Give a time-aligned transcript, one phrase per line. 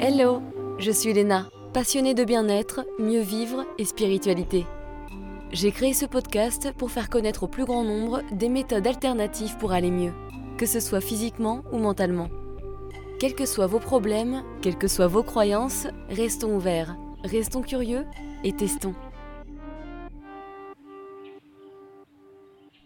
[0.00, 0.42] Hello,
[0.78, 4.64] je suis Léna, passionnée de bien-être, mieux vivre et spiritualité.
[5.50, 9.72] J'ai créé ce podcast pour faire connaître au plus grand nombre des méthodes alternatives pour
[9.72, 10.12] aller mieux,
[10.56, 12.28] que ce soit physiquement ou mentalement.
[13.18, 18.06] Quels que soient vos problèmes, quelles que soient vos croyances, restons ouverts, restons curieux
[18.44, 18.94] et testons.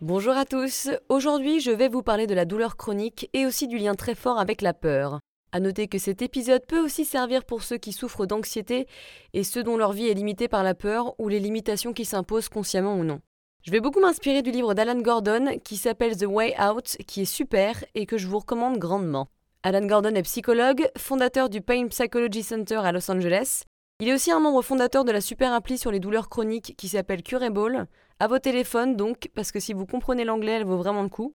[0.00, 3.76] Bonjour à tous, aujourd'hui je vais vous parler de la douleur chronique et aussi du
[3.76, 5.20] lien très fort avec la peur.
[5.54, 8.86] À noter que cet épisode peut aussi servir pour ceux qui souffrent d'anxiété
[9.34, 12.48] et ceux dont leur vie est limitée par la peur ou les limitations qui s'imposent
[12.48, 13.20] consciemment ou non.
[13.62, 17.26] Je vais beaucoup m'inspirer du livre d'Alan Gordon qui s'appelle The Way Out, qui est
[17.26, 19.28] super et que je vous recommande grandement.
[19.62, 23.64] Alan Gordon est psychologue, fondateur du Pain Psychology Center à Los Angeles.
[24.00, 26.88] Il est aussi un membre fondateur de la super appli sur les douleurs chroniques qui
[26.88, 27.86] s'appelle Curable.
[28.18, 31.34] À vos téléphones donc, parce que si vous comprenez l'anglais, elle vaut vraiment le coup.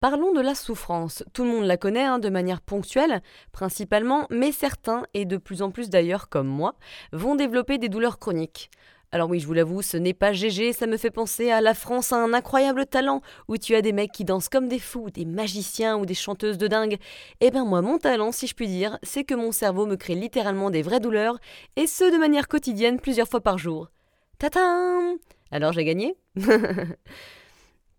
[0.00, 1.22] Parlons de la souffrance.
[1.34, 3.20] Tout le monde la connaît hein, de manière ponctuelle,
[3.52, 6.74] principalement, mais certains, et de plus en plus d'ailleurs comme moi,
[7.12, 8.70] vont développer des douleurs chroniques.
[9.12, 11.74] Alors oui, je vous l'avoue, ce n'est pas GG, ça me fait penser à la
[11.74, 15.10] France a un incroyable talent, où tu as des mecs qui dansent comme des fous,
[15.10, 16.96] des magiciens ou des chanteuses de dingue.
[17.42, 20.14] Eh ben moi, mon talent, si je puis dire, c'est que mon cerveau me crée
[20.14, 21.38] littéralement des vraies douleurs,
[21.76, 23.90] et ce de manière quotidienne plusieurs fois par jour.
[24.38, 25.16] Tatin
[25.50, 26.16] Alors j'ai gagné?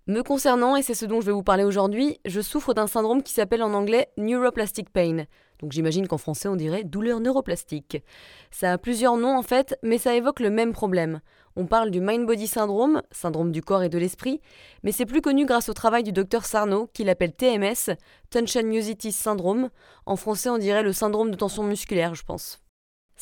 [0.08, 3.22] Me concernant, et c'est ce dont je vais vous parler aujourd'hui, je souffre d'un syndrome
[3.22, 5.26] qui s'appelle en anglais neuroplastic pain.
[5.60, 8.04] Donc j'imagine qu'en français on dirait douleur neuroplastique.
[8.50, 11.22] Ça a plusieurs noms en fait, mais ça évoque le même problème.
[11.56, 14.42] On parle du mind body syndrome, syndrome du corps et de l'esprit,
[14.82, 17.96] mais c'est plus connu grâce au travail du docteur Sarno qui l'appelle TMS,
[18.32, 19.70] Tension Musitis Syndrome.
[20.08, 22.60] En français on dirait le syndrome de tension musculaire, je pense.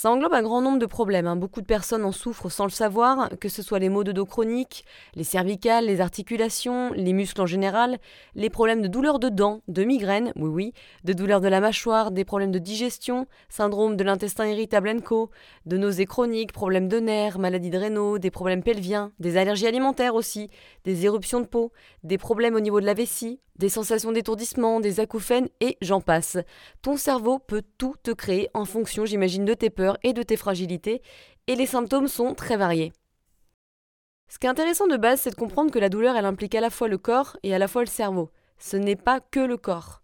[0.02, 1.28] Ça englobe un grand nombre de problèmes.
[1.28, 1.36] Hein.
[1.36, 4.25] Beaucoup de personnes en souffrent sans le savoir, que ce soit les maux de dos
[4.25, 7.97] chroniques, les cervicales, les articulations, les muscles en général,
[8.33, 12.11] les problèmes de douleurs de dents, de migraines, oui oui, de douleurs de la mâchoire,
[12.11, 15.31] des problèmes de digestion, syndrome de l'intestin irritable co,
[15.66, 20.16] de nausées chroniques, problèmes de nerfs, maladies de rénaux, des problèmes pelviens, des allergies alimentaires
[20.16, 20.49] aussi,
[20.86, 21.73] des éruptions de peau,
[22.05, 26.37] des problèmes au niveau de la vessie, des sensations d'étourdissement, des acouphènes et j'en passe.
[26.81, 30.38] Ton cerveau peut tout te créer en fonction, j'imagine, de tes peurs et de tes
[30.38, 31.02] fragilités,
[31.48, 32.94] et les symptômes sont très variés.
[34.27, 36.61] Ce qui est intéressant de base, c'est de comprendre que la douleur, elle implique à
[36.61, 38.30] la fois le corps et à la fois le cerveau.
[38.60, 40.02] Ce n'est pas que le corps.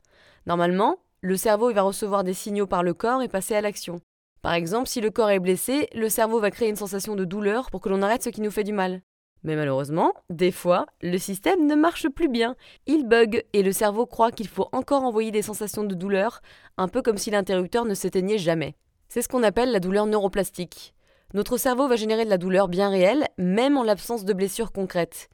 [0.47, 4.01] Normalement, le cerveau va recevoir des signaux par le corps et passer à l'action.
[4.41, 7.69] Par exemple, si le corps est blessé, le cerveau va créer une sensation de douleur
[7.69, 9.01] pour que l'on arrête ce qui nous fait du mal.
[9.43, 12.55] Mais malheureusement, des fois, le système ne marche plus bien.
[12.87, 16.41] Il bug et le cerveau croit qu'il faut encore envoyer des sensations de douleur,
[16.77, 18.75] un peu comme si l'interrupteur ne s'éteignait jamais.
[19.09, 20.93] C'est ce qu'on appelle la douleur neuroplastique.
[21.33, 25.29] Notre cerveau va générer de la douleur bien réelle, même en l'absence de blessures concrètes.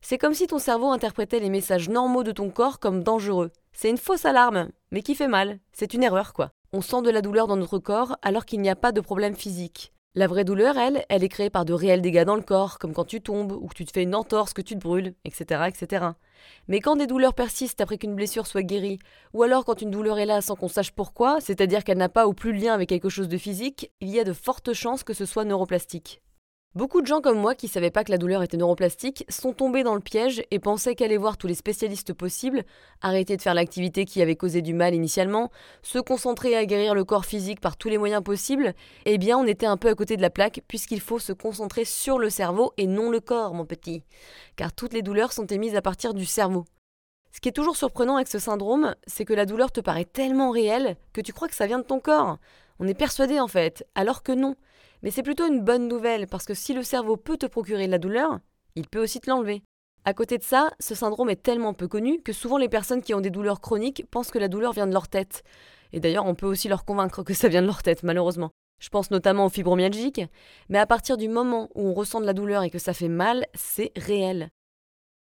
[0.00, 3.50] C'est comme si ton cerveau interprétait les messages normaux de ton corps comme dangereux.
[3.72, 5.58] C'est une fausse alarme, mais qui fait mal.
[5.72, 6.50] C'est une erreur, quoi.
[6.72, 9.34] On sent de la douleur dans notre corps alors qu'il n'y a pas de problème
[9.34, 9.92] physique.
[10.16, 12.92] La vraie douleur, elle, elle est créée par de réels dégâts dans le corps, comme
[12.92, 15.68] quand tu tombes, ou que tu te fais une entorse, que tu te brûles, etc.,
[15.68, 16.04] etc.
[16.66, 18.98] Mais quand des douleurs persistent après qu'une blessure soit guérie,
[19.34, 22.26] ou alors quand une douleur est là sans qu'on sache pourquoi, c'est-à-dire qu'elle n'a pas
[22.26, 25.14] ou plus lien avec quelque chose de physique, il y a de fortes chances que
[25.14, 26.20] ce soit neuroplastique.
[26.76, 29.82] Beaucoup de gens comme moi qui savaient pas que la douleur était neuroplastique sont tombés
[29.82, 32.62] dans le piège et pensaient qu'aller voir tous les spécialistes possibles,
[33.02, 35.50] arrêter de faire l'activité qui avait causé du mal initialement,
[35.82, 38.72] se concentrer à guérir le corps physique par tous les moyens possibles,
[39.04, 41.84] eh bien on était un peu à côté de la plaque puisqu'il faut se concentrer
[41.84, 44.04] sur le cerveau et non le corps, mon petit.
[44.54, 46.66] Car toutes les douleurs sont émises à partir du cerveau.
[47.32, 50.52] Ce qui est toujours surprenant avec ce syndrome, c'est que la douleur te paraît tellement
[50.52, 52.38] réelle que tu crois que ça vient de ton corps.
[52.78, 54.54] On est persuadé en fait, alors que non.
[55.02, 57.92] Mais c'est plutôt une bonne nouvelle parce que si le cerveau peut te procurer de
[57.92, 58.38] la douleur,
[58.76, 59.62] il peut aussi te l'enlever.
[60.04, 63.12] À côté de ça, ce syndrome est tellement peu connu que souvent les personnes qui
[63.14, 65.42] ont des douleurs chroniques pensent que la douleur vient de leur tête.
[65.92, 68.50] Et d'ailleurs, on peut aussi leur convaincre que ça vient de leur tête, malheureusement.
[68.80, 70.22] Je pense notamment aux fibromyalgiques,
[70.70, 73.08] mais à partir du moment où on ressent de la douleur et que ça fait
[73.08, 74.48] mal, c'est réel.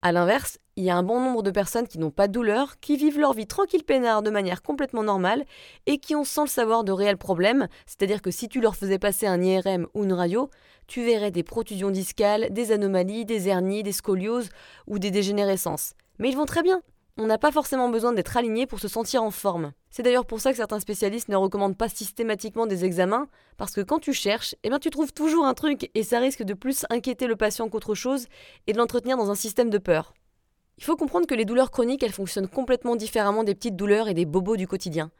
[0.06, 2.78] A l'inverse, il y a un bon nombre de personnes qui n'ont pas de douleur,
[2.78, 5.44] qui vivent leur vie tranquille peinard de manière complètement normale
[5.86, 9.00] et qui ont sans le savoir de réels problèmes, c'est-à-dire que si tu leur faisais
[9.00, 10.48] passer un IRM ou une radio,
[10.86, 14.50] tu verrais des protusions discales, des anomalies, des hernies, des scolioses
[14.86, 15.94] ou des dégénérescences.
[16.20, 16.82] Mais ils vont très bien,
[17.18, 19.72] on n'a pas forcément besoin d'être aligné pour se sentir en forme.
[19.90, 23.80] C'est d'ailleurs pour ça que certains spécialistes ne recommandent pas systématiquement des examens, parce que
[23.80, 26.84] quand tu cherches, eh bien tu trouves toujours un truc et ça risque de plus
[26.90, 28.26] inquiéter le patient qu'autre chose
[28.66, 30.12] et de l'entretenir dans un système de peur.
[30.76, 34.14] Il faut comprendre que les douleurs chroniques, elles fonctionnent complètement différemment des petites douleurs et
[34.14, 35.10] des bobos du quotidien.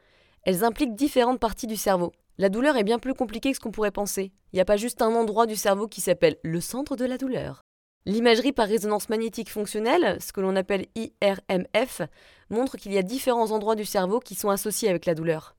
[0.42, 2.12] Elles impliquent différentes parties du cerveau.
[2.36, 4.32] La douleur est bien plus compliquée que ce qu'on pourrait penser.
[4.52, 7.16] Il n'y a pas juste un endroit du cerveau qui s'appelle le centre de la
[7.16, 7.65] douleur.
[8.06, 12.02] L'imagerie par résonance magnétique fonctionnelle, ce que l'on appelle IRMF,
[12.50, 15.56] montre qu'il y a différents endroits du cerveau qui sont associés avec la douleur.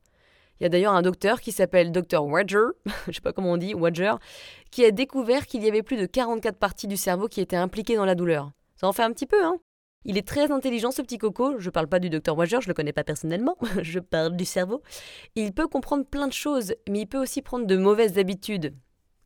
[0.57, 2.67] Il y a d'ailleurs un docteur qui s'appelle Dr Wadger,
[3.07, 4.13] je sais pas comment on dit, Wadger,
[4.71, 7.97] qui a découvert qu'il y avait plus de 44 parties du cerveau qui étaient impliquées
[7.97, 8.51] dans la douleur.
[8.77, 9.57] Ça en fait un petit peu, hein
[10.05, 12.73] Il est très intelligent ce petit coco, je parle pas du Dr Wadger, je le
[12.73, 14.81] connais pas personnellement, je parle du cerveau.
[15.35, 18.73] Il peut comprendre plein de choses, mais il peut aussi prendre de mauvaises habitudes.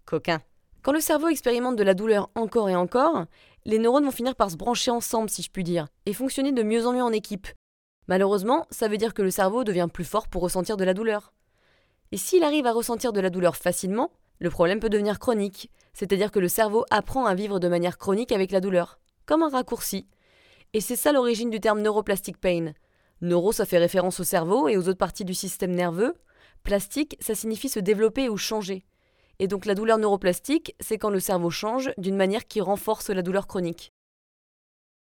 [0.06, 0.42] Coquin.
[0.84, 3.26] Quand le cerveau expérimente de la douleur encore et encore,
[3.66, 6.64] les neurones vont finir par se brancher ensemble, si je puis dire, et fonctionner de
[6.64, 7.48] mieux en mieux en équipe.
[8.08, 11.34] Malheureusement, ça veut dire que le cerveau devient plus fort pour ressentir de la douleur.
[12.12, 16.32] Et s'il arrive à ressentir de la douleur facilement, le problème peut devenir chronique, c'est-à-dire
[16.32, 20.08] que le cerveau apprend à vivre de manière chronique avec la douleur, comme un raccourci.
[20.74, 22.74] Et c'est ça l'origine du terme neuroplastic pain.
[23.22, 26.16] Neuro, ça fait référence au cerveau et aux autres parties du système nerveux.
[26.64, 28.84] Plastique, ça signifie se développer ou changer.
[29.40, 33.22] Et donc la douleur neuroplastique, c'est quand le cerveau change d'une manière qui renforce la
[33.22, 33.92] douleur chronique.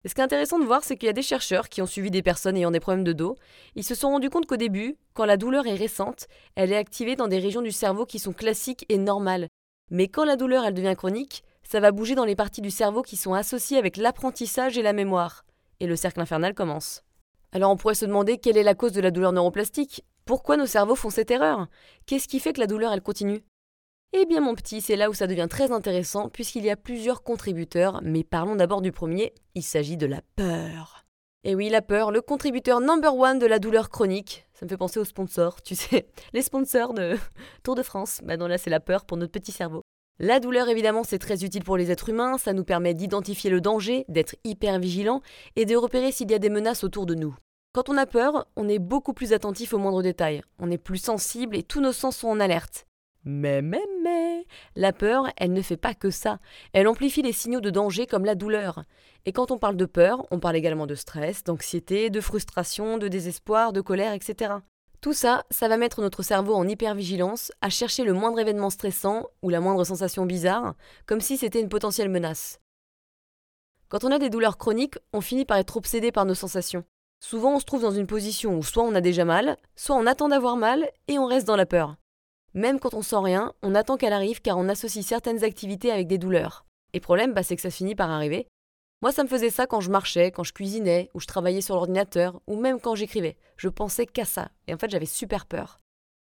[0.02, 1.86] Et ce qui est intéressant de voir, c'est qu'il y a des chercheurs qui ont
[1.86, 3.36] suivi des personnes ayant des problèmes de dos.
[3.74, 7.16] Ils se sont rendus compte qu'au début, quand la douleur est récente, elle est activée
[7.16, 9.48] dans des régions du cerveau qui sont classiques et normales.
[9.90, 13.02] Mais quand la douleur elle devient chronique, ça va bouger dans les parties du cerveau
[13.02, 15.44] qui sont associées avec l'apprentissage et la mémoire.
[15.80, 17.02] Et le cercle infernal commence.
[17.52, 20.04] Alors on pourrait se demander quelle est la cause de la douleur neuroplastique?
[20.24, 21.66] Pourquoi nos cerveaux font cette erreur?
[22.06, 23.42] Qu'est-ce qui fait que la douleur elle continue?
[24.12, 27.22] Eh bien mon petit, c'est là où ça devient très intéressant puisqu'il y a plusieurs
[27.22, 31.04] contributeurs, mais parlons d'abord du premier, il s'agit de la peur.
[31.44, 34.46] Et oui, la peur, le contributeur number one de la douleur chronique.
[34.52, 37.16] Ça me fait penser aux sponsors, tu sais, les sponsors de
[37.62, 38.20] Tour de France.
[38.24, 39.82] Bah non, là c'est la peur pour notre petit cerveau.
[40.18, 43.62] La douleur, évidemment, c'est très utile pour les êtres humains, ça nous permet d'identifier le
[43.62, 45.22] danger, d'être hyper vigilant
[45.56, 47.34] et de repérer s'il y a des menaces autour de nous.
[47.72, 50.98] Quand on a peur, on est beaucoup plus attentif aux moindres détails, on est plus
[50.98, 52.84] sensible et tous nos sens sont en alerte.
[53.24, 54.46] Mais, mais, mais,
[54.76, 56.38] la peur, elle ne fait pas que ça.
[56.72, 58.84] Elle amplifie les signaux de danger comme la douleur.
[59.26, 63.08] Et quand on parle de peur, on parle également de stress, d'anxiété, de frustration, de
[63.08, 64.54] désespoir, de colère, etc.
[65.02, 69.26] Tout ça, ça va mettre notre cerveau en hypervigilance, à chercher le moindre événement stressant
[69.42, 70.74] ou la moindre sensation bizarre,
[71.06, 72.60] comme si c'était une potentielle menace.
[73.88, 76.84] Quand on a des douleurs chroniques, on finit par être obsédé par nos sensations.
[77.18, 80.06] Souvent, on se trouve dans une position où soit on a déjà mal, soit on
[80.06, 81.96] attend d'avoir mal et on reste dans la peur.
[82.54, 86.08] Même quand on sent rien, on attend qu'elle arrive car on associe certaines activités avec
[86.08, 86.66] des douleurs.
[86.92, 88.48] Et problème, bah, c'est que ça finit par arriver.
[89.02, 91.74] Moi, ça me faisait ça quand je marchais, quand je cuisinais, ou je travaillais sur
[91.76, 93.36] l'ordinateur, ou même quand j'écrivais.
[93.56, 94.50] Je pensais qu'à ça.
[94.66, 95.80] Et en fait, j'avais super peur.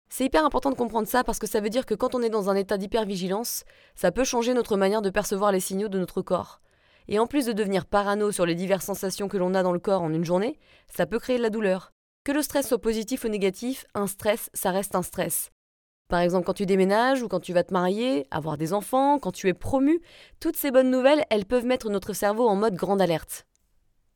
[0.09, 2.31] C'est hyper important de comprendre ça parce que ça veut dire que quand on est
[2.31, 3.65] dans un état d'hypervigilance,
[3.97, 6.61] ça peut changer notre manière de percevoir les signaux de notre corps.
[7.09, 9.79] Et en plus de devenir parano sur les diverses sensations que l'on a dans le
[9.79, 11.91] corps en une journée, ça peut créer de la douleur.
[12.25, 15.51] Que le stress soit positif ou négatif, un stress, ça reste un stress.
[16.15, 19.33] Par exemple, quand tu déménages ou quand tu vas te marier, avoir des enfants, quand
[19.33, 20.01] tu es promu,
[20.39, 23.47] toutes ces bonnes nouvelles, elles peuvent mettre notre cerveau en mode grande alerte.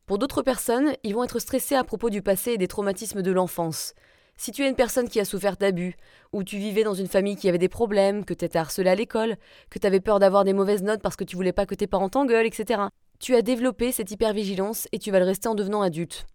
[0.07, 3.33] Pour d'autres personnes, ils vont être stressés à propos du passé et des traumatismes de
[3.33, 3.95] l'enfance.
[4.37, 5.97] Si tu es une personne qui a souffert d'abus,
[6.33, 8.95] ou tu vivais dans une famille qui avait des problèmes, que tu étais harcelé à
[8.95, 9.35] l'école,
[9.69, 11.89] que tu avais peur d'avoir des mauvaises notes parce que tu voulais pas que tes
[11.89, 12.81] parents t'engueulent, etc.,
[13.19, 16.27] tu as développé cette hypervigilance et tu vas le rester en devenant adulte.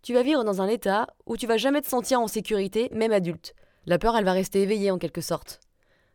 [0.00, 3.12] Tu vas vivre dans un état où tu vas jamais te sentir en sécurité, même
[3.12, 3.54] adulte.
[3.86, 5.60] La peur, elle va rester éveillée en quelque sorte.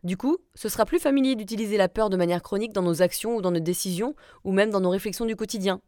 [0.04, 3.36] Du coup, ce sera plus familier d'utiliser la peur de manière chronique dans nos actions
[3.36, 5.80] ou dans nos décisions, ou même dans nos réflexions du quotidien.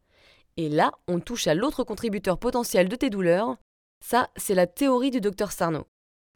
[0.56, 3.56] Et là, on touche à l'autre contributeur potentiel de tes douleurs.
[4.04, 5.87] Ça, c'est la théorie du docteur Sarno.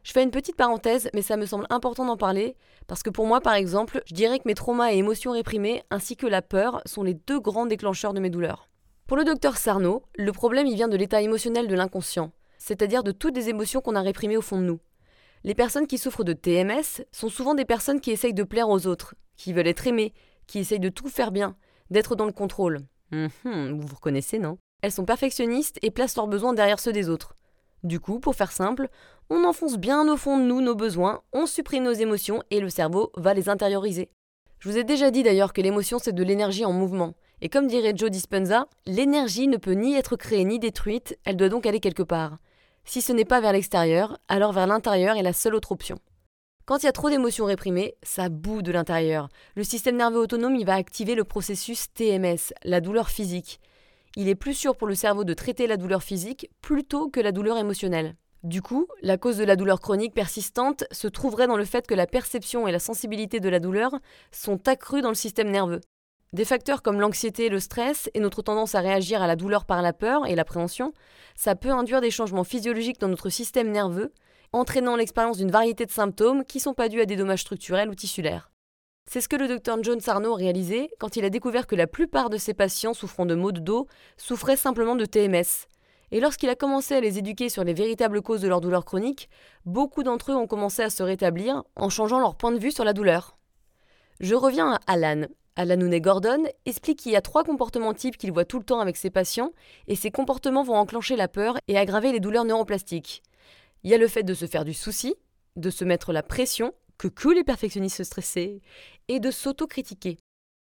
[0.03, 2.55] Je fais une petite parenthèse, mais ça me semble important d'en parler,
[2.87, 6.15] parce que pour moi, par exemple, je dirais que mes traumas et émotions réprimées, ainsi
[6.15, 8.69] que la peur, sont les deux grands déclencheurs de mes douleurs.
[9.07, 13.11] Pour le docteur Sarno, le problème il vient de l'état émotionnel de l'inconscient, c'est-à-dire de
[13.11, 14.79] toutes les émotions qu'on a réprimées au fond de nous.
[15.45, 18.87] Les personnes qui souffrent de TMS sont souvent des personnes qui essayent de plaire aux
[18.87, 20.11] autres, qui veulent être aimées,
[20.47, 21.55] qui essayent de tout faire bien,
[21.91, 22.79] d'être dans le contrôle.
[23.11, 24.57] Hum, hum, vous vous reconnaissez, non?
[24.81, 27.35] Elles sont perfectionnistes et placent leurs besoins derrière ceux des autres.
[27.83, 28.89] Du coup, pour faire simple,
[29.29, 32.71] on enfonce bien au fond de nous nos besoins, on supprime nos émotions et le
[32.71, 34.09] cerveau va les intérioriser.
[34.57, 37.13] Je vous ai déjà dit d'ailleurs que l'émotion c'est de l'énergie en mouvement.
[37.41, 41.49] Et comme dirait Joe Dispenza, l'énergie ne peut ni être créée ni détruite, elle doit
[41.49, 42.39] donc aller quelque part.
[42.85, 45.97] Si ce n'est pas vers l'extérieur, alors vers l'intérieur est la seule autre option.
[46.65, 49.29] Quand il y a trop d'émotions réprimées, ça boue de l'intérieur.
[49.55, 53.59] Le système nerveux autonome il va activer le processus TMS, la douleur physique.
[54.15, 57.31] Il est plus sûr pour le cerveau de traiter la douleur physique plutôt que la
[57.31, 58.15] douleur émotionnelle.
[58.43, 61.95] Du coup, la cause de la douleur chronique persistante se trouverait dans le fait que
[61.95, 63.91] la perception et la sensibilité de la douleur
[64.31, 65.81] sont accrues dans le système nerveux.
[66.35, 69.81] Des facteurs comme l'anxiété le stress et notre tendance à réagir à la douleur par
[69.81, 70.91] la peur et l'appréhension,
[71.33, 74.11] ça peut induire des changements physiologiques dans notre système nerveux,
[74.51, 77.87] entraînant l'expérience d'une variété de symptômes qui ne sont pas dus à des dommages structurels
[77.87, 78.51] ou tissulaires.
[79.09, 81.87] C'est ce que le docteur John Sarno a réalisé quand il a découvert que la
[81.87, 83.87] plupart de ses patients souffrant de maux de dos
[84.17, 85.69] souffraient simplement de TMS.
[86.11, 89.29] Et lorsqu'il a commencé à les éduquer sur les véritables causes de leur douleur chronique,
[89.65, 92.83] beaucoup d'entre eux ont commencé à se rétablir en changeant leur point de vue sur
[92.83, 93.37] la douleur.
[94.19, 95.27] Je reviens à Alan.
[95.57, 98.81] Alan Nounet Gordon explique qu'il y a trois comportements types qu'il voit tout le temps
[98.81, 99.53] avec ses patients,
[99.87, 103.23] et ces comportements vont enclencher la peur et aggraver les douleurs neuroplastiques.
[103.83, 105.15] Il y a le fait de se faire du souci,
[105.55, 108.61] de se mettre la pression, que que les perfectionnistes stressés,
[109.07, 110.17] et de s'auto-critiquer.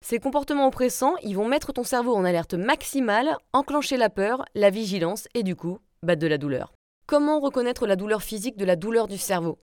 [0.06, 4.70] Ces comportements oppressants, ils vont mettre ton cerveau en alerte maximale, enclencher la peur, la
[4.70, 6.72] vigilance et du coup, battre de la douleur.
[7.08, 9.58] Comment reconnaître la douleur physique de la douleur du cerveau?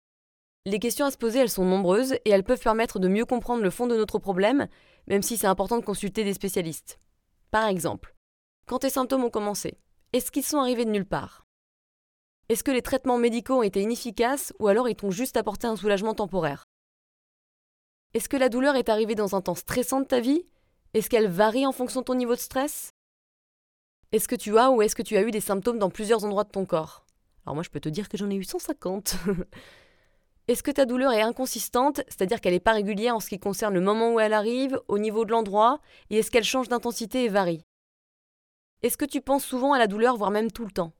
[0.64, 3.64] Les questions à se poser, elles sont nombreuses et elles peuvent permettre de mieux comprendre
[3.64, 4.68] le fond de notre problème,
[5.06, 6.98] même si c'est important de consulter des spécialistes.
[7.50, 8.14] Par exemple,
[8.66, 9.78] quand tes symptômes ont commencé,
[10.12, 11.46] est-ce qu'ils sont arrivés de nulle part?
[12.48, 15.76] Est-ce que les traitements médicaux ont été inefficaces ou alors ils t'ont juste apporté un
[15.76, 16.64] soulagement temporaire?
[18.14, 20.46] Est-ce que la douleur est arrivée dans un temps stressant de ta vie?
[20.92, 22.90] Est-ce qu'elle varie en fonction de ton niveau de stress?
[24.12, 26.44] Est-ce que tu as ou est-ce que tu as eu des symptômes dans plusieurs endroits
[26.44, 27.06] de ton corps?
[27.46, 29.16] Alors moi je peux te dire que j'en ai eu 150.
[30.48, 33.74] est-ce que ta douleur est inconsistante, c'est-à-dire qu'elle n'est pas régulière en ce qui concerne
[33.74, 35.80] le moment où elle arrive, au niveau de l'endroit,
[36.10, 37.64] et est-ce qu'elle change d'intensité et varie?
[38.82, 40.92] Est-ce que tu penses souvent à la douleur, voire même tout le temps?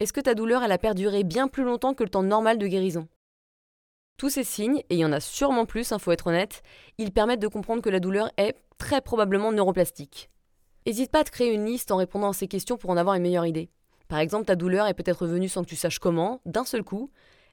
[0.00, 2.66] Est-ce que ta douleur elle a perduré bien plus longtemps que le temps normal de
[2.66, 3.08] guérison?
[4.18, 6.62] Tous ces signes, et il y en a sûrement plus, il hein, faut être honnête,
[6.98, 10.28] ils permettent de comprendre que la douleur est très probablement neuroplastique.
[10.86, 13.14] N'hésite pas à te créer une liste en répondant à ces questions pour en avoir
[13.14, 13.70] une meilleure idée.
[14.08, 17.10] Par exemple, ta douleur est peut-être venue sans que tu saches comment, d'un seul coup.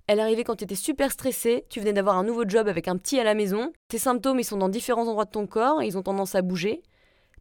[0.08, 2.98] Elle arrivée quand tu étais super stressé, tu venais d'avoir un nouveau job avec un
[2.98, 5.98] petit à la maison, tes symptômes ils sont dans différents endroits de ton corps, ils
[5.98, 6.84] ont tendance à bouger.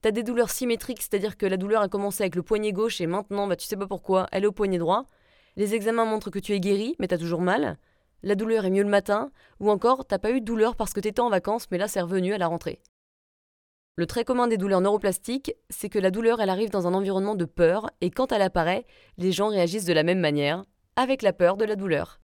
[0.02, 3.00] Tu as des douleurs symétriques, c'est-à-dire que la douleur a commencé avec le poignet gauche
[3.00, 5.06] et maintenant, bah, tu sais pas pourquoi, elle est au poignet droit.
[5.56, 7.78] Les examens montrent que tu es guéri, mais tu as toujours mal
[8.25, 9.30] la douleur est mieux le matin,
[9.61, 12.00] ou encore t'as pas eu de douleur parce que t'étais en vacances, mais là c'est
[12.00, 12.80] revenu à la rentrée.
[13.97, 17.37] Le trait commun des douleurs neuroplastiques, c'est que la douleur elle arrive dans un environnement
[17.37, 18.87] de peur, et quand elle apparaît,
[19.18, 20.64] les gens réagissent de la même manière,
[20.97, 22.21] avec la peur de la douleur.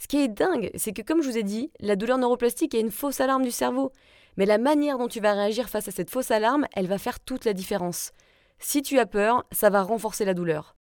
[0.00, 2.80] Ce qui est dingue, c'est que comme je vous ai dit, la douleur neuroplastique est
[2.80, 3.92] une fausse alarme du cerveau,
[4.36, 7.18] mais la manière dont tu vas réagir face à cette fausse alarme, elle va faire
[7.18, 8.12] toute la différence.
[8.60, 10.76] Si tu as peur, ça va renforcer la douleur.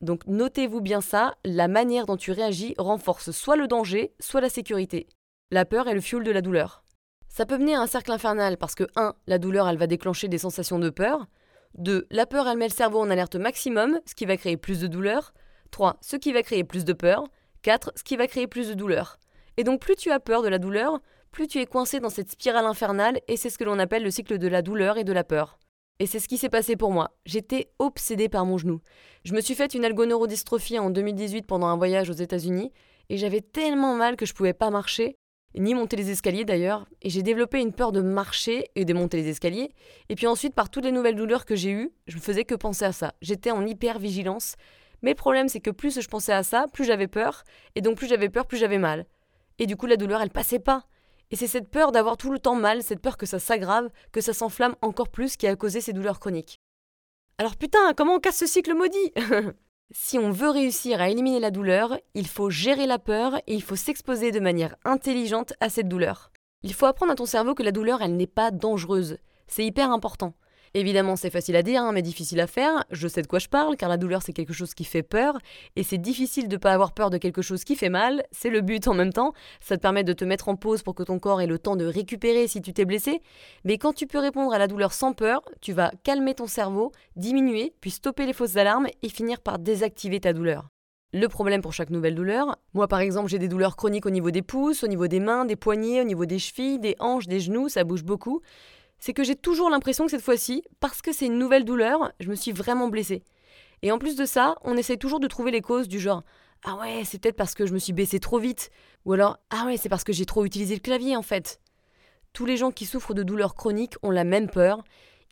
[0.00, 4.48] Donc notez-vous bien ça, la manière dont tu réagis renforce soit le danger, soit la
[4.48, 5.06] sécurité.
[5.50, 6.84] La peur est le fuel de la douleur.
[7.28, 9.14] Ça peut mener à un cercle infernal parce que 1.
[9.26, 11.26] La douleur, elle va déclencher des sensations de peur.
[11.74, 12.06] 2.
[12.10, 14.86] La peur, elle met le cerveau en alerte maximum, ce qui va créer plus de
[14.86, 15.34] douleur.
[15.70, 15.96] 3.
[16.00, 17.24] Ce qui va créer plus de peur.
[17.64, 17.92] 4.
[17.96, 19.18] Ce qui va créer plus de douleur.
[19.56, 21.00] Et donc plus tu as peur de la douleur,
[21.32, 24.10] plus tu es coincé dans cette spirale infernale et c'est ce que l'on appelle le
[24.10, 25.58] cycle de la douleur et de la peur.
[25.98, 27.16] Et c'est ce qui s'est passé pour moi.
[27.24, 28.80] J'étais obsédée par mon genou.
[29.24, 32.72] Je me suis fait une algoneurodystrophie en 2018 pendant un voyage aux États-Unis
[33.08, 35.16] et j'avais tellement mal que je pouvais pas marcher,
[35.56, 39.18] ni monter les escaliers d'ailleurs, et j'ai développé une peur de marcher et de monter
[39.18, 39.70] les escaliers.
[40.08, 42.56] Et puis ensuite, par toutes les nouvelles douleurs que j'ai eues, je ne faisais que
[42.56, 43.14] penser à ça.
[43.22, 44.56] J'étais en hyper vigilance.
[45.04, 47.44] Mais le problème, c'est que plus je pensais à ça, plus j'avais peur,
[47.74, 49.04] et donc plus j'avais peur, plus j'avais mal.
[49.58, 50.86] Et du coup, la douleur, elle passait pas.
[51.30, 54.22] Et c'est cette peur d'avoir tout le temps mal, cette peur que ça s'aggrave, que
[54.22, 56.58] ça s'enflamme encore plus qui a causé ces douleurs chroniques.
[57.36, 59.12] Alors putain, comment on casse ce cycle maudit?
[59.90, 63.62] Si on veut réussir à éliminer la douleur, il faut gérer la peur et il
[63.62, 66.32] faut s'exposer de manière intelligente à cette douleur.
[66.62, 69.18] Il faut apprendre à ton cerveau que la douleur, elle n'est pas dangereuse.
[69.46, 70.34] C'est hyper important.
[70.76, 72.84] Évidemment, c'est facile à dire, hein, mais difficile à faire.
[72.90, 75.38] Je sais de quoi je parle, car la douleur, c'est quelque chose qui fait peur,
[75.76, 78.24] et c'est difficile de ne pas avoir peur de quelque chose qui fait mal.
[78.32, 79.34] C'est le but en même temps.
[79.60, 81.76] Ça te permet de te mettre en pause pour que ton corps ait le temps
[81.76, 83.22] de récupérer si tu t'es blessé.
[83.64, 86.90] Mais quand tu peux répondre à la douleur sans peur, tu vas calmer ton cerveau,
[87.14, 90.68] diminuer, puis stopper les fausses alarmes et finir par désactiver ta douleur
[91.16, 92.56] le problème pour chaque nouvelle douleur.
[92.72, 95.44] Moi, par exemple, j'ai des douleurs chroniques au niveau des pouces, au niveau des mains,
[95.44, 98.40] des poignets, au niveau des chevilles, des hanches, des genoux, ça bouge beaucoup
[99.04, 102.30] c'est que j'ai toujours l'impression que cette fois-ci, parce que c'est une nouvelle douleur, je
[102.30, 103.22] me suis vraiment blessée.
[103.82, 106.22] Et en plus de ça, on essaye toujours de trouver les causes du genre
[106.64, 108.70] Ah ouais, c'est peut-être parce que je me suis baissée trop vite.
[109.04, 111.60] Ou alors Ah ouais, c'est parce que j'ai trop utilisé le clavier en fait.
[112.32, 114.82] Tous les gens qui souffrent de douleurs chroniques ont la même peur.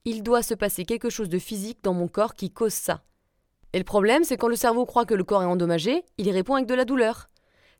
[0.04, 3.02] Il doit se passer quelque chose de physique dans mon corps qui cause ça.
[3.72, 6.30] Et le problème, c'est quand le cerveau croit que le corps est endommagé, il y
[6.30, 7.30] répond avec de la douleur.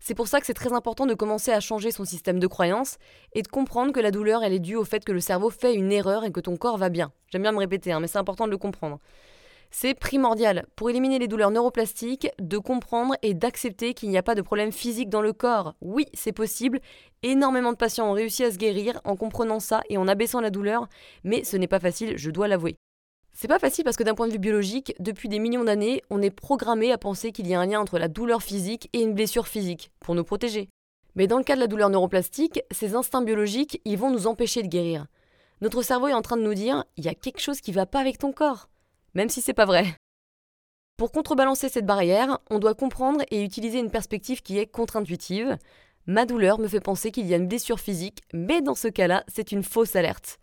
[0.05, 2.99] C'est pour ça que c'est très important de commencer à changer son système de croyance
[3.35, 5.77] et de comprendre que la douleur, elle est due au fait que le cerveau fait
[5.77, 7.13] une erreur et que ton corps va bien.
[7.31, 8.99] J'aime bien me répéter, hein, mais c'est important de le comprendre.
[9.71, 14.35] C'est primordial pour éliminer les douleurs neuroplastiques de comprendre et d'accepter qu'il n'y a pas
[14.35, 15.77] de problème physique dans le corps.
[15.81, 16.81] Oui, c'est possible.
[17.23, 20.51] Énormément de patients ont réussi à se guérir en comprenant ça et en abaissant la
[20.51, 20.89] douleur,
[21.23, 22.77] mais ce n'est pas facile, je dois l'avouer.
[23.35, 26.21] C'est pas facile parce que d'un point de vue biologique, depuis des millions d'années, on
[26.21, 29.15] est programmé à penser qu'il y a un lien entre la douleur physique et une
[29.15, 30.69] blessure physique, pour nous protéger.
[31.15, 34.63] Mais dans le cas de la douleur neuroplastique, ces instincts biologiques, ils vont nous empêcher
[34.63, 35.07] de guérir.
[35.61, 37.87] Notre cerveau est en train de nous dire il y a quelque chose qui va
[37.87, 38.69] pas avec ton corps,
[39.15, 39.87] même si c'est pas vrai.
[40.97, 45.57] Pour contrebalancer cette barrière, on doit comprendre et utiliser une perspective qui est contre-intuitive.
[46.07, 49.25] Ma douleur me fait penser qu'il y a une blessure physique, mais dans ce cas-là,
[49.29, 50.39] c'est une fausse alerte.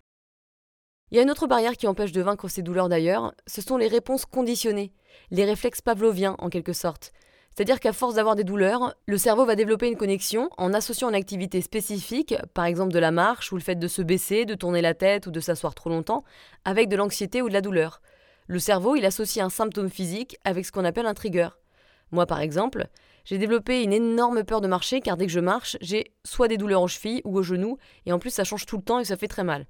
[1.12, 3.78] Il y a une autre barrière qui empêche de vaincre ces douleurs d'ailleurs, ce sont
[3.78, 4.94] les réponses conditionnées,
[5.32, 7.14] les réflexes pavloviens en quelque sorte.
[7.56, 11.16] C'est-à-dire qu'à force d'avoir des douleurs, le cerveau va développer une connexion en associant une
[11.16, 14.82] activité spécifique, par exemple de la marche ou le fait de se baisser, de tourner
[14.82, 16.24] la tête ou de s'asseoir trop longtemps,
[16.64, 18.02] avec de l'anxiété ou de la douleur.
[18.46, 21.50] Le cerveau, il associe un symptôme physique avec ce qu'on appelle un trigger.
[22.12, 22.88] Moi, par exemple,
[23.26, 26.58] j'ai développé une énorme peur de marcher car dès que je marche, j'ai soit des
[26.58, 29.06] douleurs aux chevilles ou aux genoux, et en plus ça change tout le temps et
[29.06, 29.66] ça fait très mal.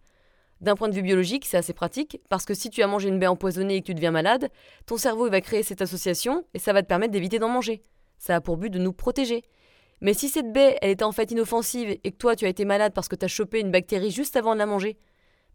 [0.61, 3.17] D'un point de vue biologique, c'est assez pratique, parce que si tu as mangé une
[3.17, 4.49] baie empoisonnée et que tu deviens malade,
[4.85, 7.81] ton cerveau va créer cette association et ça va te permettre d'éviter d'en manger.
[8.17, 9.43] Ça a pour but de nous protéger.
[10.01, 12.65] Mais si cette baie, elle était en fait inoffensive et que toi tu as été
[12.65, 14.97] malade parce que tu as chopé une bactérie juste avant de la manger,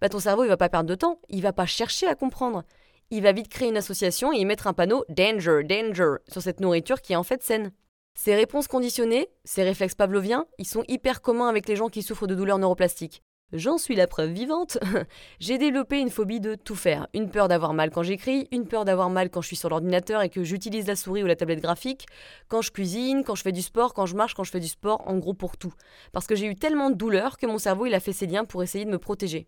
[0.00, 2.64] bah ton cerveau il va pas perdre de temps, il va pas chercher à comprendre.
[3.10, 6.60] Il va vite créer une association et y mettre un panneau Danger, Danger sur cette
[6.60, 7.72] nourriture qui est en fait saine.
[8.14, 12.26] Ces réponses conditionnées, ces réflexes pavloviens, ils sont hyper communs avec les gens qui souffrent
[12.26, 13.22] de douleurs neuroplastiques.
[13.52, 14.78] J'en suis la preuve vivante.
[15.38, 17.06] j'ai développé une phobie de tout faire.
[17.14, 20.22] Une peur d'avoir mal quand j'écris, une peur d'avoir mal quand je suis sur l'ordinateur
[20.22, 22.06] et que j'utilise la souris ou la tablette graphique,
[22.48, 24.68] quand je cuisine, quand je fais du sport, quand je marche, quand je fais du
[24.68, 25.72] sport, en gros pour tout.
[26.12, 28.44] Parce que j'ai eu tellement de douleurs que mon cerveau il a fait ses liens
[28.44, 29.46] pour essayer de me protéger.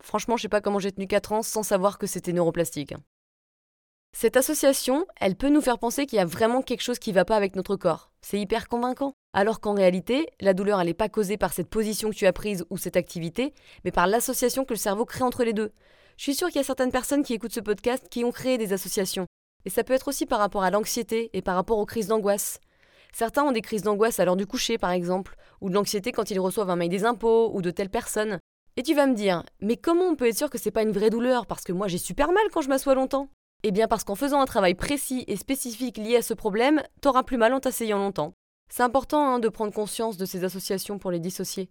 [0.00, 2.94] Franchement, je sais pas comment j'ai tenu 4 ans sans savoir que c'était neuroplastique.
[4.16, 7.14] Cette association, elle peut nous faire penser qu'il y a vraiment quelque chose qui ne
[7.14, 8.10] va pas avec notre corps.
[8.20, 9.14] C'est hyper convaincant.
[9.32, 12.32] Alors qu'en réalité, la douleur, elle n'est pas causée par cette position que tu as
[12.32, 13.54] prise ou cette activité,
[13.84, 15.72] mais par l'association que le cerveau crée entre les deux.
[16.18, 18.58] Je suis sûre qu'il y a certaines personnes qui écoutent ce podcast qui ont créé
[18.58, 19.26] des associations.
[19.64, 22.60] Et ça peut être aussi par rapport à l'anxiété et par rapport aux crises d'angoisse.
[23.14, 26.30] Certains ont des crises d'angoisse à l'heure du coucher, par exemple, ou de l'anxiété quand
[26.30, 28.38] ils reçoivent un mail des impôts ou de telle personne.
[28.76, 30.92] Et tu vas me dire, mais comment on peut être sûr que c'est pas une
[30.92, 31.46] vraie douleur?
[31.46, 33.28] Parce que moi j'ai super mal quand je m'assois longtemps.
[33.64, 37.22] Eh bien parce qu'en faisant un travail précis et spécifique lié à ce problème, t'auras
[37.22, 38.34] plus mal en t'asseyant longtemps.
[38.68, 41.70] C'est important hein, de prendre conscience de ces associations pour les dissocier.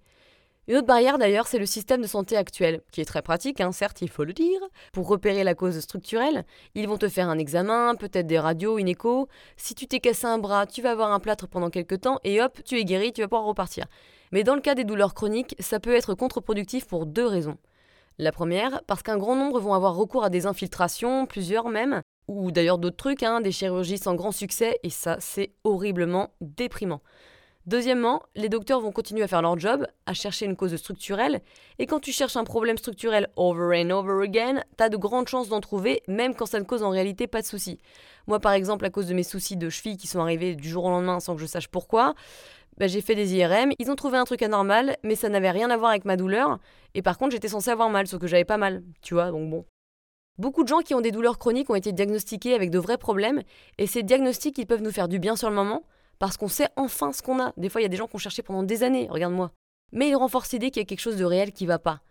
[0.67, 3.73] Une autre barrière d'ailleurs, c'est le système de santé actuel, qui est très pratique, hein,
[3.73, 4.61] certes, il faut le dire.
[4.93, 8.87] Pour repérer la cause structurelle, ils vont te faire un examen, peut-être des radios, une
[8.87, 9.27] écho.
[9.57, 12.41] Si tu t'es cassé un bras, tu vas avoir un plâtre pendant quelques temps et
[12.41, 13.87] hop, tu es guéri, tu vas pouvoir repartir.
[14.31, 17.57] Mais dans le cas des douleurs chroniques, ça peut être contre-productif pour deux raisons.
[18.19, 22.51] La première, parce qu'un grand nombre vont avoir recours à des infiltrations, plusieurs même, ou
[22.51, 27.01] d'ailleurs d'autres trucs, hein, des chirurgies sans grand succès, et ça, c'est horriblement déprimant.
[27.67, 31.41] Deuxièmement, les docteurs vont continuer à faire leur job, à chercher une cause structurelle,
[31.77, 35.49] et quand tu cherches un problème structurel over and over again, t'as de grandes chances
[35.49, 37.79] d'en trouver, même quand ça ne cause en réalité pas de soucis.
[38.25, 40.85] Moi, par exemple, à cause de mes soucis de cheville qui sont arrivés du jour
[40.85, 42.15] au lendemain sans que je sache pourquoi,
[42.77, 45.69] bah, j'ai fait des IRM, ils ont trouvé un truc anormal, mais ça n'avait rien
[45.69, 46.59] à voir avec ma douleur,
[46.93, 49.49] et par contre j'étais censée avoir mal, sauf que j'avais pas mal, tu vois, donc
[49.49, 49.65] bon.
[50.37, 53.41] Beaucoup de gens qui ont des douleurs chroniques ont été diagnostiqués avec de vrais problèmes,
[53.77, 55.83] et ces diagnostics ils peuvent nous faire du bien sur le moment,
[56.17, 57.53] parce qu'on sait enfin ce qu'on a.
[57.57, 59.51] Des fois il y a des gens qui ont cherché pendant des années, regarde-moi.
[59.91, 62.01] Mais ils renforcent l'idée qu'il y a quelque chose de réel qui va pas.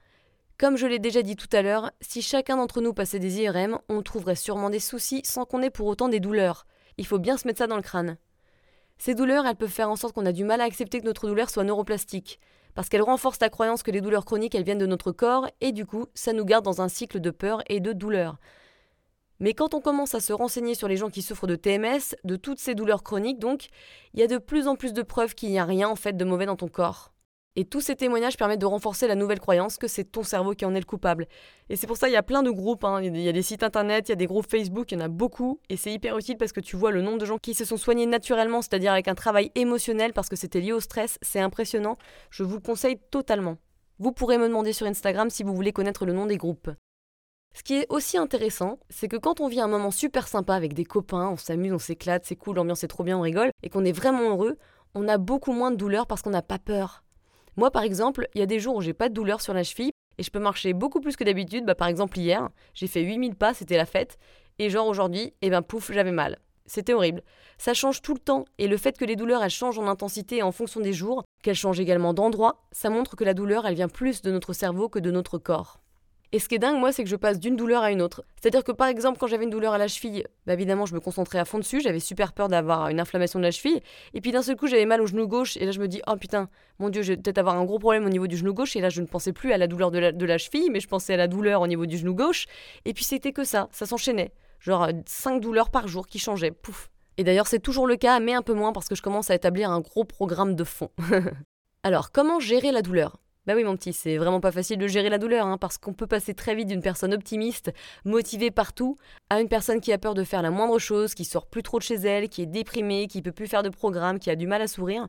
[0.59, 3.79] Comme je l'ai déjà dit tout à l'heure, si chacun d'entre nous passait des IRM,
[3.89, 6.67] on trouverait sûrement des soucis sans qu'on ait pour autant des douleurs.
[6.99, 8.19] Il faut bien se mettre ça dans le crâne.
[9.01, 11.27] Ces douleurs, elles peuvent faire en sorte qu'on a du mal à accepter que notre
[11.27, 12.39] douleur soit neuroplastique,
[12.75, 15.73] parce qu'elles renforcent la croyance que les douleurs chroniques, elles viennent de notre corps, et
[15.73, 18.37] du coup, ça nous garde dans un cycle de peur et de douleur.
[19.39, 22.37] Mais quand on commence à se renseigner sur les gens qui souffrent de TMS, de
[22.37, 23.69] toutes ces douleurs chroniques donc,
[24.13, 26.15] il y a de plus en plus de preuves qu'il n'y a rien en fait
[26.15, 27.15] de mauvais dans ton corps.
[27.57, 30.65] Et tous ces témoignages permettent de renforcer la nouvelle croyance que c'est ton cerveau qui
[30.65, 31.27] en est le coupable.
[31.69, 33.03] Et c'est pour ça qu'il y a plein de groupes, hein.
[33.03, 35.05] il y a des sites internet, il y a des groupes Facebook, il y en
[35.05, 35.59] a beaucoup.
[35.69, 37.77] Et c'est hyper utile parce que tu vois le nombre de gens qui se sont
[37.77, 41.97] soignés naturellement, c'est-à-dire avec un travail émotionnel parce que c'était lié au stress, c'est impressionnant.
[42.31, 43.57] Je vous le conseille totalement.
[43.99, 46.71] Vous pourrez me demander sur Instagram si vous voulez connaître le nom des groupes.
[47.53, 50.73] Ce qui est aussi intéressant, c'est que quand on vit un moment super sympa avec
[50.73, 53.69] des copains, on s'amuse, on s'éclate, c'est cool, l'ambiance est trop bien, on rigole, et
[53.69, 54.57] qu'on est vraiment heureux,
[54.95, 57.03] on a beaucoup moins de douleur parce qu'on n'a pas peur.
[57.57, 59.63] Moi, par exemple, il y a des jours où j'ai pas de douleur sur la
[59.63, 61.65] cheville et je peux marcher beaucoup plus que d'habitude.
[61.65, 64.19] Bah, par exemple, hier, j'ai fait 8000 pas, c'était la fête.
[64.59, 66.39] Et genre aujourd'hui, eh ben pouf, j'avais mal.
[66.67, 67.23] C'était horrible.
[67.59, 70.43] Ça change tout le temps, et le fait que les douleurs elles changent en intensité
[70.43, 73.89] en fonction des jours, qu'elles changent également d'endroit, ça montre que la douleur elle vient
[73.89, 75.80] plus de notre cerveau que de notre corps.
[76.33, 78.23] Et ce qui est dingue, moi, c'est que je passe d'une douleur à une autre.
[78.41, 81.01] C'est-à-dire que par exemple, quand j'avais une douleur à la cheville, bah évidemment, je me
[81.01, 83.81] concentrais à fond dessus, j'avais super peur d'avoir une inflammation de la cheville.
[84.15, 86.01] Et puis d'un seul coup, j'avais mal au genou gauche, et là, je me dis,
[86.07, 88.55] oh putain, mon dieu, je vais peut-être avoir un gros problème au niveau du genou
[88.55, 88.77] gauche.
[88.77, 91.15] Et là, je ne pensais plus à la douleur de la, cheville, mais je pensais
[91.15, 92.47] à la douleur au niveau du genou gauche.
[92.85, 94.33] Et puis c'était que ça, ça s'enchaînait.
[94.61, 96.91] Genre 5 douleurs par jour qui changeaient, pouf.
[97.17, 99.35] Et d'ailleurs, c'est toujours le cas, mais un peu moins parce que je commence à
[99.35, 100.91] établir un gros programme de fond.
[101.83, 103.19] Alors, comment gérer la douleur?
[103.51, 105.93] Bah oui mon petit, c'est vraiment pas facile de gérer la douleur, hein, parce qu'on
[105.93, 107.73] peut passer très vite d'une personne optimiste,
[108.05, 108.97] motivée partout,
[109.29, 111.79] à une personne qui a peur de faire la moindre chose, qui sort plus trop
[111.79, 114.47] de chez elle, qui est déprimée, qui peut plus faire de programme, qui a du
[114.47, 115.09] mal à sourire.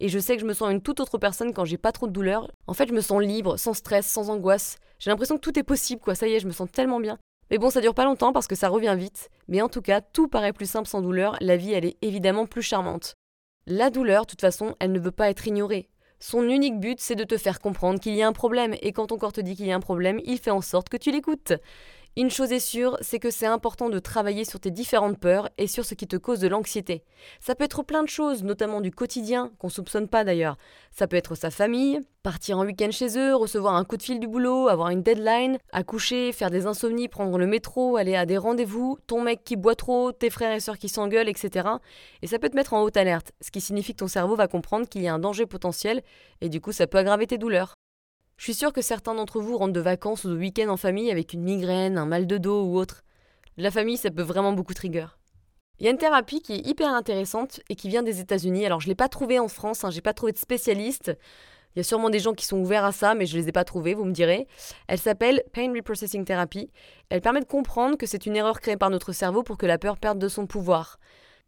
[0.00, 2.08] Et je sais que je me sens une toute autre personne quand j'ai pas trop
[2.08, 2.50] de douleur.
[2.66, 4.78] En fait, je me sens libre, sans stress, sans angoisse.
[4.98, 6.16] J'ai l'impression que tout est possible, quoi.
[6.16, 7.18] Ça y est, je me sens tellement bien.
[7.52, 9.30] Mais bon, ça dure pas longtemps parce que ça revient vite.
[9.46, 11.36] Mais en tout cas, tout paraît plus simple sans douleur.
[11.40, 13.14] La vie, elle est évidemment plus charmante.
[13.68, 15.88] La douleur, de toute façon, elle ne veut pas être ignorée.
[16.18, 19.08] Son unique but, c'est de te faire comprendre qu'il y a un problème, et quand
[19.08, 21.10] ton corps te dit qu'il y a un problème, il fait en sorte que tu
[21.10, 21.52] l'écoutes.
[22.18, 25.66] Une chose est sûre, c'est que c'est important de travailler sur tes différentes peurs et
[25.66, 27.04] sur ce qui te cause de l'anxiété.
[27.40, 30.56] Ça peut être plein de choses, notamment du quotidien, qu'on soupçonne pas d'ailleurs.
[30.92, 34.18] Ça peut être sa famille, partir en week-end chez eux, recevoir un coup de fil
[34.18, 38.38] du boulot, avoir une deadline, accoucher, faire des insomnies, prendre le métro, aller à des
[38.38, 41.68] rendez-vous, ton mec qui boit trop, tes frères et sœurs qui s'engueulent, etc.
[42.22, 44.48] Et ça peut te mettre en haute alerte, ce qui signifie que ton cerveau va
[44.48, 46.02] comprendre qu'il y a un danger potentiel
[46.40, 47.74] et du coup ça peut aggraver tes douleurs.
[48.36, 51.10] Je suis sûre que certains d'entre vous rentrent de vacances ou de week-end en famille
[51.10, 53.02] avec une migraine, un mal de dos ou autre.
[53.56, 55.06] La famille, ça peut vraiment beaucoup trigger.
[55.78, 58.66] Il y a une thérapie qui est hyper intéressante et qui vient des États-Unis.
[58.66, 61.16] Alors, je ne l'ai pas trouvée en France, hein, j'ai pas trouvé de spécialiste.
[61.74, 63.48] Il y a sûrement des gens qui sont ouverts à ça, mais je ne les
[63.48, 64.46] ai pas trouvés, vous me direz.
[64.88, 66.70] Elle s'appelle Pain Reprocessing Therapy.
[67.10, 69.78] Elle permet de comprendre que c'est une erreur créée par notre cerveau pour que la
[69.78, 70.98] peur perde de son pouvoir.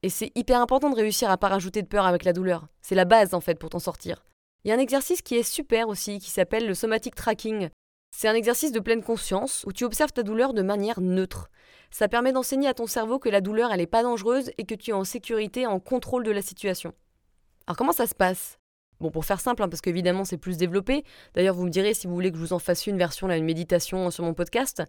[0.03, 2.69] Et c'est hyper important de réussir à pas rajouter de peur avec la douleur.
[2.83, 4.25] C'est la base en fait pour t'en sortir.
[4.69, 7.71] Il y a un exercice qui est super aussi, qui s'appelle le somatic tracking.
[8.15, 11.49] C'est un exercice de pleine conscience où tu observes ta douleur de manière neutre.
[11.91, 14.75] Ça permet d'enseigner à ton cerveau que la douleur, elle n'est pas dangereuse et que
[14.75, 16.93] tu es en sécurité, en contrôle de la situation.
[17.67, 18.59] Alors comment ça se passe?
[19.01, 21.03] Bon, pour faire simple, hein, parce qu'évidemment c'est plus développé.
[21.33, 23.39] D'ailleurs, vous me direz si vous voulez que je vous en fasse une version, là,
[23.39, 24.83] une méditation sur mon podcast.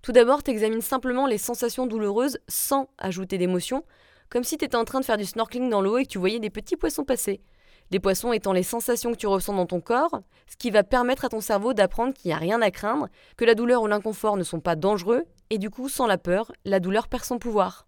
[0.00, 3.84] Tout d'abord, tu examines simplement les sensations douloureuses sans ajouter d'émotion,
[4.30, 6.18] comme si tu étais en train de faire du snorkeling dans l'eau et que tu
[6.18, 7.42] voyais des petits poissons passer.
[7.90, 11.24] Des poissons étant les sensations que tu ressens dans ton corps, ce qui va permettre
[11.24, 14.36] à ton cerveau d'apprendre qu'il n'y a rien à craindre, que la douleur ou l'inconfort
[14.36, 17.86] ne sont pas dangereux, et du coup, sans la peur, la douleur perd son pouvoir.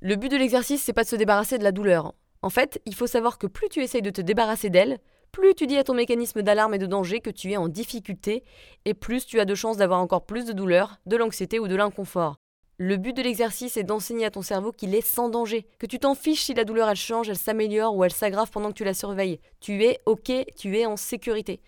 [0.00, 2.14] Le but de l'exercice, c'est pas de se débarrasser de la douleur.
[2.42, 4.98] En fait, il faut savoir que plus tu essayes de te débarrasser d'elle,
[5.30, 8.44] plus tu dis à ton mécanisme d'alarme et de danger que tu es en difficulté,
[8.84, 11.76] et plus tu as de chances d'avoir encore plus de douleur, de l'anxiété ou de
[11.76, 12.41] l'inconfort.
[12.78, 15.98] Le but de l'exercice est d'enseigner à ton cerveau qu'il est sans danger, que tu
[15.98, 18.84] t'en fiches si la douleur elle change, elle s'améliore ou elle s'aggrave pendant que tu
[18.84, 19.40] la surveilles.
[19.60, 21.60] Tu es OK, tu es en sécurité.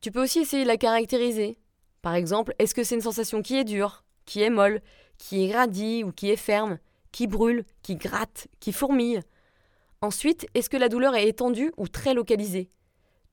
[0.00, 1.58] Tu peux aussi essayer de la caractériser.
[2.02, 4.82] Par exemple, est-ce que c'est une sensation qui est dure, qui est molle,
[5.16, 6.78] qui est radie ou qui est ferme,
[7.12, 9.20] qui brûle, qui gratte, qui fourmille?
[10.00, 12.70] Ensuite, est-ce que la douleur est étendue ou très localisée?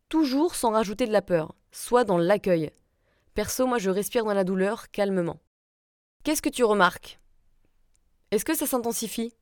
[0.08, 2.70] Toujours sans rajouter de la peur, soit dans l'accueil.
[3.34, 5.40] Perso, moi je respire dans la douleur calmement.
[6.26, 7.18] Qu'est-ce que tu remarques?
[8.32, 9.34] Est-ce que ça s'intensifie?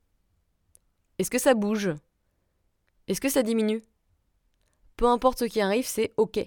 [1.18, 1.90] Est-ce que ça bouge?
[3.08, 3.82] Est-ce que ça diminue?
[4.96, 6.40] Peu importe ce qui arrive, c'est OK.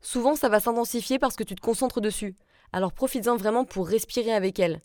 [0.00, 2.36] Souvent, ça va s'intensifier parce que tu te concentres dessus.
[2.72, 4.82] Alors profites-en vraiment pour respirer avec elle.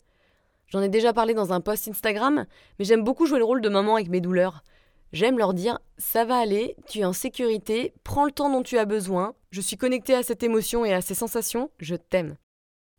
[0.66, 2.44] J'en ai déjà parlé dans un post Instagram,
[2.78, 4.64] mais j'aime beaucoup jouer le rôle de maman avec mes douleurs.
[5.12, 8.78] J'aime leur dire ça va aller, tu es en sécurité, prends le temps dont tu
[8.78, 12.36] as besoin, je suis connectée à cette émotion et à ces sensations, je t'aime.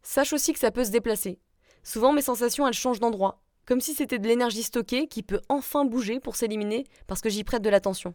[0.01, 1.39] Sache aussi que ça peut se déplacer.
[1.83, 5.85] Souvent, mes sensations, elles changent d'endroit, comme si c'était de l'énergie stockée qui peut enfin
[5.85, 8.13] bouger pour s'éliminer parce que j'y prête de l'attention.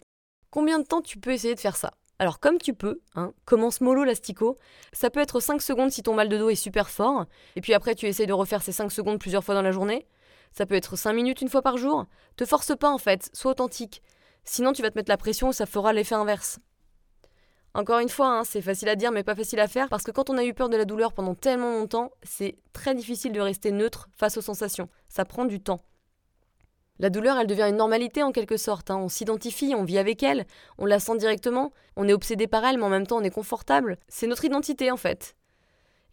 [0.51, 1.93] Combien de temps tu peux essayer de faire ça?
[2.19, 4.57] Alors comme tu peux, hein, commence mollo l'astico,
[4.93, 7.75] ça peut être 5 secondes si ton mal de dos est super fort, et puis
[7.75, 10.07] après tu essayes de refaire ces 5 secondes plusieurs fois dans la journée,
[10.51, 13.53] ça peut être 5 minutes une fois par jour, te force pas en fait, sois
[13.53, 14.03] authentique,
[14.43, 16.59] sinon tu vas te mettre la pression et ça fera l'effet inverse.
[17.79, 20.11] Encore une fois, hein, c'est facile à dire mais pas facile à faire parce que
[20.11, 23.41] quand on a eu peur de la douleur pendant tellement longtemps, c'est très difficile de
[23.41, 24.89] rester neutre face aux sensations.
[25.09, 25.79] Ça prend du temps.
[26.99, 28.91] La douleur, elle devient une normalité en quelque sorte.
[28.91, 28.97] Hein.
[28.97, 30.45] On s'identifie, on vit avec elle,
[30.79, 33.31] on la sent directement, on est obsédé par elle, mais en même temps on est
[33.31, 33.99] confortable.
[34.09, 35.37] C'est notre identité en fait.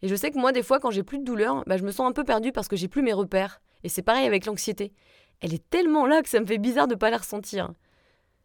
[0.02, 1.90] Et je sais que moi, des fois, quand j'ai plus de douleur, bah, je me
[1.90, 3.60] sens un peu perdue parce que j'ai plus mes repères.
[3.82, 4.92] Et c'est pareil avec l'anxiété.
[5.40, 7.72] Elle est tellement là que ça me fait bizarre de ne pas la ressentir.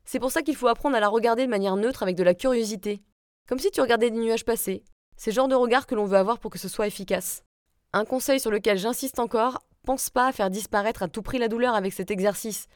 [0.06, 2.34] C'est pour ça qu'il faut apprendre à la regarder de manière neutre avec de la
[2.34, 3.04] curiosité.
[3.52, 4.82] Comme si tu regardais des nuages passer.
[5.18, 7.44] C'est le genre de regard que l'on veut avoir pour que ce soit efficace.
[7.92, 11.50] Un conseil sur lequel j'insiste encore, pense pas à faire disparaître à tout prix la
[11.50, 12.68] douleur avec cet exercice.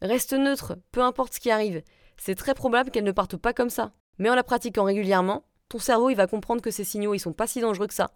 [0.00, 1.82] Reste neutre, peu importe ce qui arrive.
[2.16, 3.92] C'est très probable qu'elle ne parte pas comme ça.
[4.16, 7.34] Mais en la pratiquant régulièrement, ton cerveau il va comprendre que ces signaux ils sont
[7.34, 8.12] pas si dangereux que ça.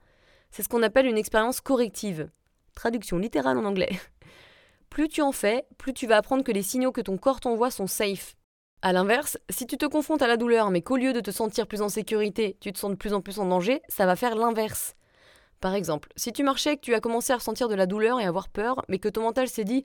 [0.50, 2.31] C'est ce qu'on appelle une expérience corrective.
[2.74, 3.92] Traduction littérale en anglais.
[4.88, 7.70] Plus tu en fais, plus tu vas apprendre que les signaux que ton corps t'envoie
[7.70, 8.37] sont safe.
[8.82, 11.66] A l'inverse, si tu te confrontes à la douleur mais qu'au lieu de te sentir
[11.66, 14.36] plus en sécurité, tu te sens de plus en plus en danger, ça va faire
[14.36, 14.94] l'inverse.
[15.60, 18.20] Par exemple, si tu marchais et que tu as commencé à ressentir de la douleur
[18.20, 19.84] et avoir peur, mais que ton mental s'est dit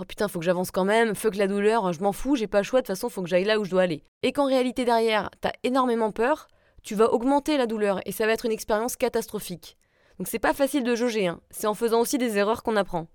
[0.00, 2.58] Oh putain, faut que j'avance quand même, fuck la douleur, je m'en fous, j'ai pas
[2.58, 4.02] le choix, de toute façon, faut que j'aille là où je dois aller.
[4.22, 6.48] Et qu'en réalité derrière, t'as énormément peur,
[6.82, 9.76] tu vas augmenter la douleur et ça va être une expérience catastrophique.
[10.18, 11.40] Donc c'est pas facile de jauger, hein.
[11.50, 13.06] c'est en faisant aussi des erreurs qu'on apprend.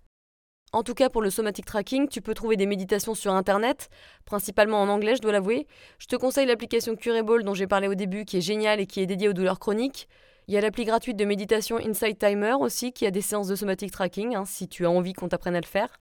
[0.72, 3.90] En tout cas, pour le somatic tracking, tu peux trouver des méditations sur internet,
[4.26, 5.68] principalement en anglais, je dois l'avouer.
[6.00, 9.00] Je te conseille l'application Curable dont j'ai parlé au début, qui est géniale et qui
[9.00, 10.10] est dédiée aux douleurs chroniques.
[10.48, 13.56] Il y a l'appli gratuite de méditation Inside Timer aussi, qui a des séances de
[13.56, 15.98] somatic tracking, hein, si tu as envie qu'on t'apprenne à le faire.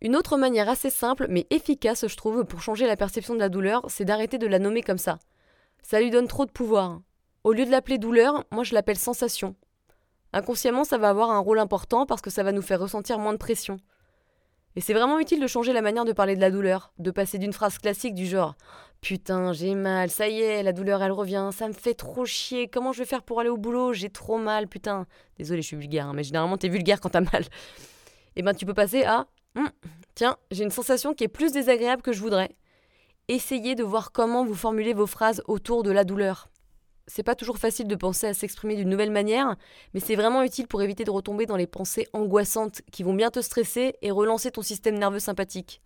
[0.00, 3.48] Une autre manière assez simple mais efficace, je trouve, pour changer la perception de la
[3.48, 5.18] douleur, c'est d'arrêter de la nommer comme ça.
[5.82, 7.00] Ça lui donne trop de pouvoir.
[7.44, 9.54] Au lieu de l'appeler douleur, moi je l'appelle sensation.
[10.32, 13.32] Inconsciemment, ça va avoir un rôle important parce que ça va nous faire ressentir moins
[13.32, 13.76] de pression.
[14.76, 17.38] Et c'est vraiment utile de changer la manière de parler de la douleur, de passer
[17.38, 18.56] d'une phrase classique du genre
[19.00, 22.68] Putain, j'ai mal, ça y est, la douleur elle revient, ça me fait trop chier,
[22.68, 25.06] comment je vais faire pour aller au boulot, j'ai trop mal, putain.
[25.36, 27.42] Désolé, je suis vulgaire, hein, mais généralement t'es vulgaire quand t'as mal.
[27.42, 29.68] Et eh ben tu peux passer à hum,
[30.14, 32.56] Tiens, j'ai une sensation qui est plus désagréable que je voudrais.
[33.28, 36.48] Essayez de voir comment vous formulez vos phrases autour de la douleur
[37.06, 39.56] c'est pas toujours facile de penser à s'exprimer d'une nouvelle manière,
[39.92, 43.30] mais c'est vraiment utile pour éviter de retomber dans les pensées angoissantes qui vont bien
[43.30, 45.80] te stresser et relancer ton système nerveux sympathique.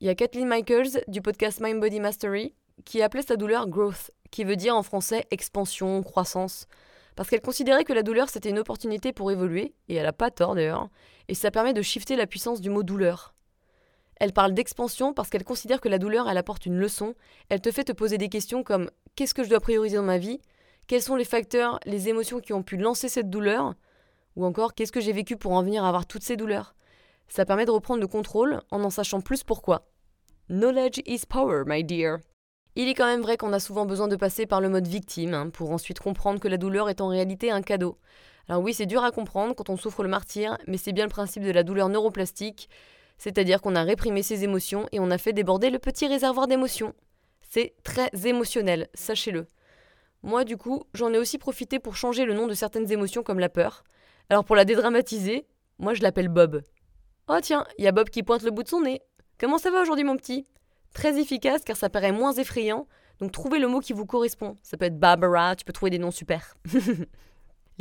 [0.00, 4.10] Il y a Kathleen Michaels du podcast Mind Body Mastery qui appelait sa douleur growth,
[4.30, 6.66] qui veut dire en français expansion, croissance,
[7.14, 10.30] parce qu'elle considérait que la douleur c'était une opportunité pour évoluer, et elle a pas
[10.30, 10.88] tort d'ailleurs,
[11.28, 13.34] et ça permet de shifter la puissance du mot douleur.
[14.22, 17.16] Elle parle d'expansion parce qu'elle considère que la douleur, elle apporte une leçon.
[17.48, 20.18] Elle te fait te poser des questions comme qu'est-ce que je dois prioriser dans ma
[20.18, 20.40] vie
[20.86, 23.74] Quels sont les facteurs, les émotions qui ont pu lancer cette douleur
[24.36, 26.74] Ou encore qu'est-ce que j'ai vécu pour en venir à avoir toutes ces douleurs
[27.28, 29.88] Ça permet de reprendre le contrôle en en sachant plus pourquoi.
[30.48, 32.18] Knowledge is power, my dear.
[32.74, 35.34] Il est quand même vrai qu'on a souvent besoin de passer par le mode victime
[35.34, 37.98] hein, pour ensuite comprendre que la douleur est en réalité un cadeau.
[38.48, 41.10] Alors oui, c'est dur à comprendre quand on souffre le martyr, mais c'est bien le
[41.10, 42.68] principe de la douleur neuroplastique
[43.22, 46.92] c'est-à-dire qu'on a réprimé ses émotions et on a fait déborder le petit réservoir d'émotions.
[47.54, 49.46] C'est très émotionnel, sachez-le.
[50.22, 53.38] Moi, du coup, j'en ai aussi profité pour changer le nom de certaines émotions comme
[53.38, 53.84] la peur.
[54.30, 55.46] Alors pour la dédramatiser,
[55.78, 56.62] moi je l'appelle Bob.
[57.28, 59.02] Oh tiens, il y a Bob qui pointe le bout de son nez.
[59.38, 60.46] Comment ça va aujourd'hui mon petit?
[60.94, 62.88] Très efficace car ça paraît moins effrayant,
[63.20, 64.56] donc trouvez le mot qui vous correspond.
[64.62, 66.54] Ça peut être Barbara, tu peux trouver des noms super.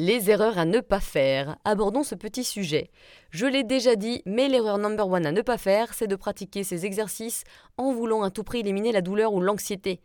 [0.03, 1.57] Les erreurs à ne pas faire.
[1.63, 2.89] Abordons ce petit sujet.
[3.29, 6.63] Je l'ai déjà dit, mais l'erreur number one à ne pas faire, c'est de pratiquer
[6.63, 7.43] ces exercices
[7.77, 10.01] en voulant à tout prix éliminer la douleur ou l'anxiété.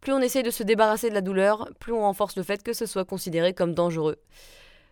[0.00, 2.72] Plus on essaie de se débarrasser de la douleur, plus on renforce le fait que
[2.72, 4.16] ce soit considéré comme dangereux.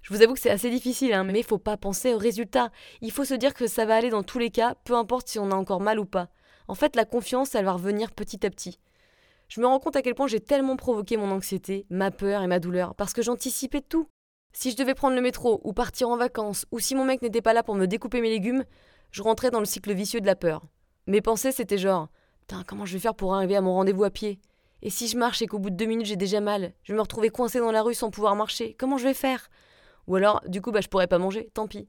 [0.03, 2.71] Je vous avoue que c'est assez difficile, hein, mais il faut pas penser au résultat.
[3.01, 5.39] Il faut se dire que ça va aller dans tous les cas, peu importe si
[5.39, 6.29] on a encore mal ou pas.
[6.69, 8.79] En fait, la confiance, elle va revenir petit à petit.
[9.49, 12.49] Je me rends compte à quel point j'ai tellement provoqué mon anxiété, ma peur et
[12.49, 14.09] ma douleur, parce que j'anticipais tout.
[14.53, 17.43] Si je devais prendre le métro ou partir en vacances, ou si mon mec n'était
[17.43, 18.65] pas là pour me découper mes légumes,
[19.11, 20.63] je rentrais dans le cycle vicieux de la peur.
[21.07, 22.09] Mes pensées, c'était genre
[22.41, 24.41] Putain, comment je vais faire pour arriver à mon rendez-vous à pied?
[24.83, 27.01] Et si je marche et qu'au bout de deux minutes j'ai déjà mal Je me
[27.01, 29.49] retrouver coincé dans la rue sans pouvoir marcher, comment je vais faire?
[30.09, 31.89] Ou alors, du coup, bah, je pourrais pas manger, tant pis.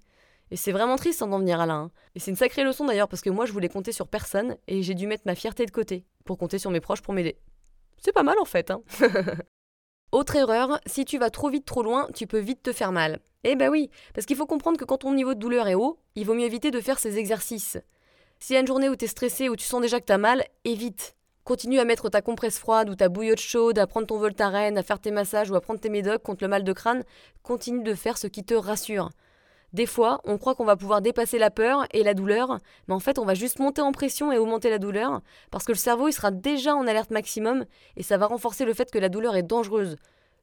[0.52, 1.74] Et c'est vraiment triste d'en venir à là.
[1.74, 1.92] Hein.
[2.14, 4.84] Et c'est une sacrée leçon d'ailleurs, parce que moi je voulais compter sur personne et
[4.84, 7.38] j'ai dû mettre ma fierté de côté pour compter sur mes proches pour m'aider.
[7.98, 8.82] C'est pas mal en fait, hein
[10.14, 13.18] Autre erreur, si tu vas trop vite trop loin, tu peux vite te faire mal.
[13.44, 15.98] Eh ben oui, parce qu'il faut comprendre que quand ton niveau de douleur est haut,
[16.14, 17.80] il vaut mieux éviter de faire ces exercices.
[18.40, 20.14] S'il y a une journée où tu es stressé, où tu sens déjà que tu
[20.14, 21.16] as mal, évite.
[21.46, 24.84] Continue à mettre ta compresse froide ou ta bouillotte chaude, à prendre ton Voltaren, à
[24.84, 27.04] faire tes massages ou à prendre tes médocs contre le mal de crâne.
[27.42, 29.10] Continue de faire ce qui te rassure.
[29.74, 33.00] Des fois, on croit qu'on va pouvoir dépasser la peur et la douleur, mais en
[33.00, 36.08] fait, on va juste monter en pression et augmenter la douleur, parce que le cerveau,
[36.08, 37.66] il sera déjà en alerte maximum,
[37.98, 39.96] et ça va renforcer le fait que la douleur est dangereuse.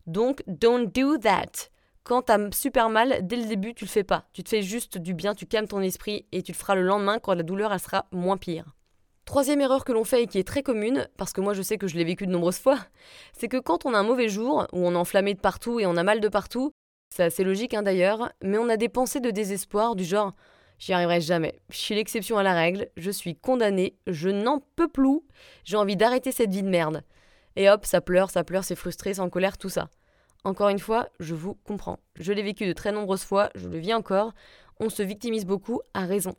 [0.07, 1.71] Donc, don't do that.
[2.03, 4.25] Quand t'as super mal, dès le début, tu le fais pas.
[4.33, 6.83] Tu te fais juste du bien, tu calmes ton esprit, et tu le feras le
[6.83, 8.75] lendemain quand la douleur, sera moins pire.
[9.27, 11.79] Troisième erreur que l'on fait et qui est très commune, parce que moi je sais
[11.79, 12.79] que je l'ai vécu de nombreuses fois,
[13.33, 15.87] c'est que quand on a un mauvais jour, où on est enflammé de partout et
[15.87, 16.73] on a mal de partout,
[17.11, 20.33] c'est assez logique hein, d'ailleurs, mais on a des pensées de désespoir du genre
[20.79, 24.89] J'y arriverai jamais, je suis l'exception à la règle, je suis condamné, je n'en peux
[24.89, 25.21] plus,
[25.63, 27.03] j'ai envie d'arrêter cette vie de merde.
[27.57, 29.91] Et hop, ça pleure, ça pleure, c'est frustré, c'est en colère, tout ça.
[30.43, 31.99] Encore une fois, je vous comprends.
[32.19, 34.33] Je l'ai vécu de très nombreuses fois, je le vis encore.
[34.79, 36.35] On se victimise beaucoup, à raison.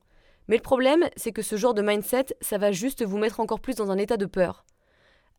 [0.48, 3.60] Mais le problème, c'est que ce genre de mindset, ça va juste vous mettre encore
[3.60, 4.66] plus dans un état de peur.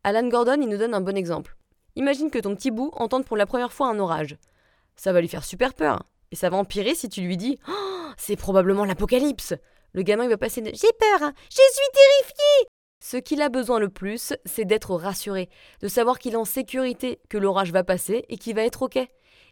[0.05, 1.57] Alan Gordon, il nous donne un bon exemple.
[1.97, 4.37] Imagine que ton petit bout entende pour la première fois un orage
[4.95, 6.03] ça va lui faire super peur.
[6.31, 9.53] Et ça va empirer si tu lui dis oh, C'est probablement l'apocalypse.
[9.93, 12.67] Le gamin il va passer de J'ai peur, hein, je suis terrifié
[12.99, 15.49] Ce qu'il a besoin le plus, c'est d'être rassuré,
[15.81, 18.97] de savoir qu'il est en sécurité, que l'orage va passer et qu'il va être OK.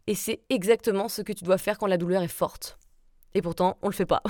[0.07, 2.79] Et c'est exactement ce que tu dois faire quand la douleur est forte.
[3.33, 4.23] Et pourtant, on le fait pas.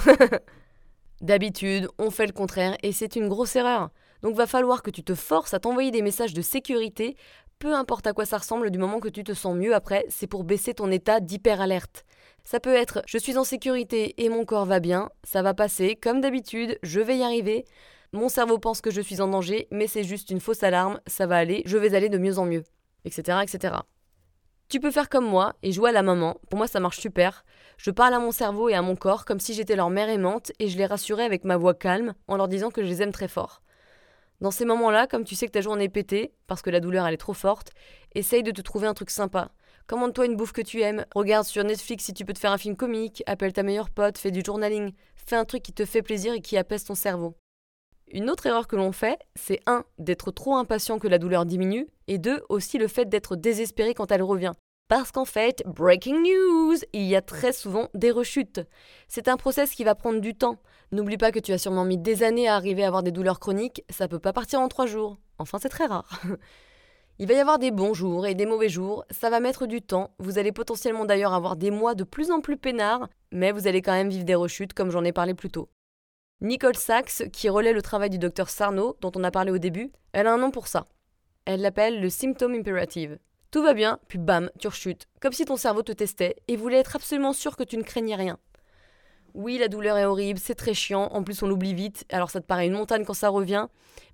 [1.21, 3.89] D'habitude, on fait le contraire et c'est une grosse erreur.
[4.21, 7.15] Donc va falloir que tu te forces à t'envoyer des messages de sécurité
[7.62, 10.26] peu importe à quoi ça ressemble du moment que tu te sens mieux après, c'est
[10.26, 12.06] pour baisser ton état d'hyper-alerte.
[12.43, 15.95] Ça peut être je suis en sécurité et mon corps va bien, ça va passer,
[15.95, 17.65] comme d'habitude, je vais y arriver.
[18.13, 21.28] Mon cerveau pense que je suis en danger, mais c'est juste une fausse alarme, ça
[21.28, 22.63] va aller, je vais aller de mieux en mieux,
[23.06, 23.38] etc.
[23.43, 23.76] etc.
[24.67, 27.45] Tu peux faire comme moi et jouer à la maman, pour moi ça marche super.
[27.78, 30.52] Je parle à mon cerveau et à mon corps comme si j'étais leur mère aimante
[30.58, 33.12] et je les rassurais avec ma voix calme en leur disant que je les aime
[33.12, 33.62] très fort.
[34.41, 37.06] Dans ces moments-là, comme tu sais que ta journée est pétée, parce que la douleur
[37.06, 37.69] elle est trop forte,
[38.15, 39.51] essaye de te trouver un truc sympa.
[39.86, 42.58] Commande-toi une bouffe que tu aimes, regarde sur Netflix si tu peux te faire un
[42.58, 46.01] film comique, appelle ta meilleure pote, fais du journaling, fais un truc qui te fait
[46.01, 47.36] plaisir et qui apaise ton cerveau.
[48.13, 49.86] Une autre erreur que l'on fait, c'est 1.
[49.99, 52.41] d'être trop impatient que la douleur diminue, et 2.
[52.49, 54.54] aussi le fait d'être désespéré quand elle revient.
[54.89, 58.60] Parce qu'en fait, breaking news, il y a très souvent des rechutes.
[59.08, 60.58] C'est un process qui va prendre du temps.
[60.93, 63.39] N'oublie pas que tu as sûrement mis des années à arriver à avoir des douleurs
[63.39, 65.17] chroniques, ça peut pas partir en 3 jours.
[65.39, 66.21] Enfin, c'est très rare.
[67.19, 69.82] Il va y avoir des bons jours et des mauvais jours, ça va mettre du
[69.82, 73.67] temps, vous allez potentiellement d'ailleurs avoir des mois de plus en plus peinards, mais vous
[73.67, 75.69] allez quand même vivre des rechutes comme j'en ai parlé plus tôt.
[76.41, 79.91] Nicole Sachs, qui relaie le travail du docteur Sarno, dont on a parlé au début,
[80.12, 80.88] elle a un nom pour ça.
[81.45, 83.19] Elle l'appelle le symptôme imperative.
[83.51, 86.80] Tout va bien, puis bam, tu rechutes, comme si ton cerveau te testait et voulait
[86.80, 88.39] être absolument sûr que tu ne craignais rien.
[89.34, 92.41] Oui, la douleur est horrible, c'est très chiant, en plus on l'oublie vite, alors ça
[92.41, 93.67] te paraît une montagne quand ça revient,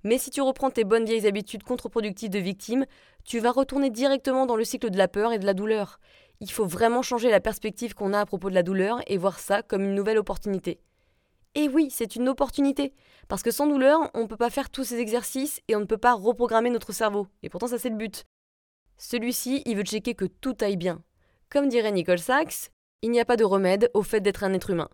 [0.04, 2.86] mais si tu reprends tes bonnes vieilles habitudes contre-productives de victime,
[3.24, 5.98] tu vas retourner directement dans le cycle de la peur et de la douleur.
[6.40, 9.40] Il faut vraiment changer la perspective qu'on a à propos de la douleur et voir
[9.40, 10.78] ça comme une nouvelle opportunité.
[11.56, 12.94] Et oui, c'est une opportunité.
[13.26, 15.84] Parce que sans douleur, on ne peut pas faire tous ces exercices et on ne
[15.84, 17.26] peut pas reprogrammer notre cerveau.
[17.42, 18.24] Et pourtant, ça c'est le but.
[18.96, 21.02] Celui-ci, il veut checker que tout aille bien.
[21.50, 22.70] Comme dirait Nicole Sachs,
[23.02, 24.88] il n'y a pas de remède au fait d'être un être humain.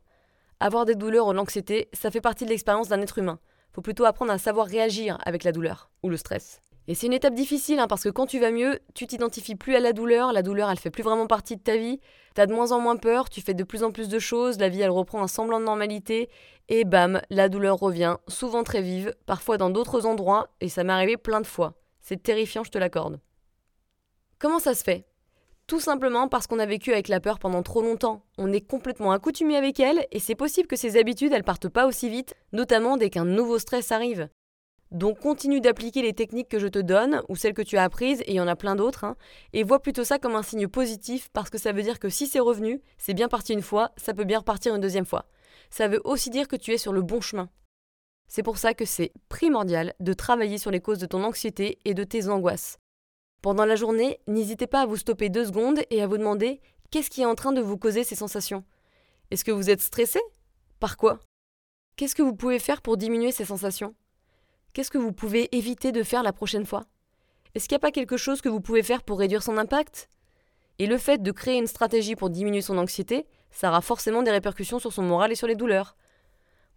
[0.60, 3.38] Avoir des douleurs ou l'anxiété, ça fait partie de l'expérience d'un être humain.
[3.72, 6.60] Faut plutôt apprendre à savoir réagir avec la douleur ou le stress.
[6.86, 9.74] Et c'est une étape difficile hein, parce que quand tu vas mieux, tu t'identifies plus
[9.74, 11.98] à la douleur, la douleur elle fait plus vraiment partie de ta vie,
[12.34, 14.68] t'as de moins en moins peur, tu fais de plus en plus de choses, la
[14.68, 16.28] vie elle reprend un semblant de normalité,
[16.68, 20.92] et bam, la douleur revient, souvent très vive, parfois dans d'autres endroits, et ça m'est
[20.92, 21.72] arrivé plein de fois.
[22.00, 23.18] C'est terrifiant, je te l'accorde.
[24.38, 25.06] Comment ça se fait?
[25.66, 28.22] Tout simplement parce qu'on a vécu avec la peur pendant trop longtemps.
[28.36, 31.86] On est complètement accoutumé avec elle, et c'est possible que ces habitudes elles partent pas
[31.86, 34.28] aussi vite, notamment dès qu'un nouveau stress arrive.
[34.90, 38.20] Donc continue d'appliquer les techniques que je te donne, ou celles que tu as apprises,
[38.22, 39.16] et il y en a plein d'autres, hein,
[39.54, 42.26] et vois plutôt ça comme un signe positif, parce que ça veut dire que si
[42.26, 45.24] c'est revenu, c'est bien parti une fois, ça peut bien repartir une deuxième fois.
[45.70, 47.48] Ça veut aussi dire que tu es sur le bon chemin.
[48.28, 51.94] C'est pour ça que c'est primordial de travailler sur les causes de ton anxiété et
[51.94, 52.78] de tes angoisses.
[53.44, 57.10] Pendant la journée, n'hésitez pas à vous stopper deux secondes et à vous demander qu'est-ce
[57.10, 58.64] qui est en train de vous causer ces sensations?
[59.30, 60.18] Est-ce que vous êtes stressé?
[60.80, 61.20] Par quoi?
[61.96, 63.94] Qu'est-ce que vous pouvez faire pour diminuer ces sensations?
[64.72, 66.86] Qu'est-ce que vous pouvez éviter de faire la prochaine fois?
[67.54, 70.08] Est-ce qu'il n'y a pas quelque chose que vous pouvez faire pour réduire son impact?
[70.78, 74.30] Et le fait de créer une stratégie pour diminuer son anxiété, ça aura forcément des
[74.30, 75.98] répercussions sur son moral et sur les douleurs.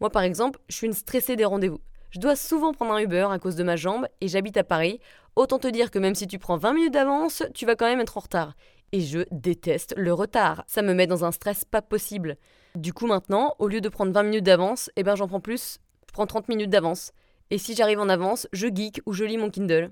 [0.01, 1.79] Moi par exemple, je suis une stressée des rendez-vous.
[2.17, 4.99] Je dois souvent prendre un Uber à cause de ma jambe et j'habite à Paris.
[5.35, 7.99] Autant te dire que même si tu prends 20 minutes d'avance, tu vas quand même
[7.99, 8.55] être en retard.
[8.91, 10.63] Et je déteste le retard.
[10.65, 12.37] Ça me met dans un stress pas possible.
[12.73, 15.77] Du coup maintenant, au lieu de prendre 20 minutes d'avance, eh ben j'en prends plus.
[16.07, 17.11] Je prends 30 minutes d'avance.
[17.51, 19.91] Et si j'arrive en avance, je geek ou je lis mon Kindle.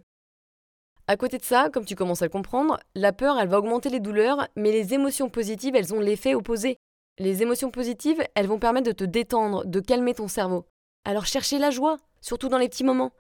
[1.06, 3.90] À côté de ça, comme tu commences à le comprendre, la peur, elle va augmenter
[3.90, 6.78] les douleurs, mais les émotions positives, elles ont l'effet opposé.
[7.20, 10.66] Les émotions positives, elles vont permettre de te détendre, de calmer ton cerveau.
[11.08, 13.14] Alors cherchez la joie, surtout dans les petits moments.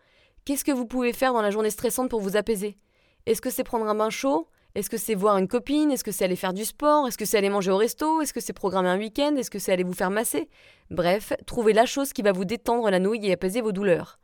[0.46, 2.80] Qu'est-ce que vous pouvez faire dans la journée stressante pour vous apaiser?
[3.28, 4.48] Est-ce que c'est prendre un bain chaud?
[4.74, 5.91] Est-ce que c'est voir une copine?
[5.91, 7.08] Est-ce que c'est aller faire du sport?
[7.08, 8.22] Est-ce que c'est aller manger au resto?
[8.22, 9.36] Est-ce que c'est programmer un week-end?
[9.36, 10.50] Est-ce que c'est aller vous faire masser?
[10.89, 14.18] Bref, trouvez la chose qui va vous détendre la nouille et apaiser vos douleurs.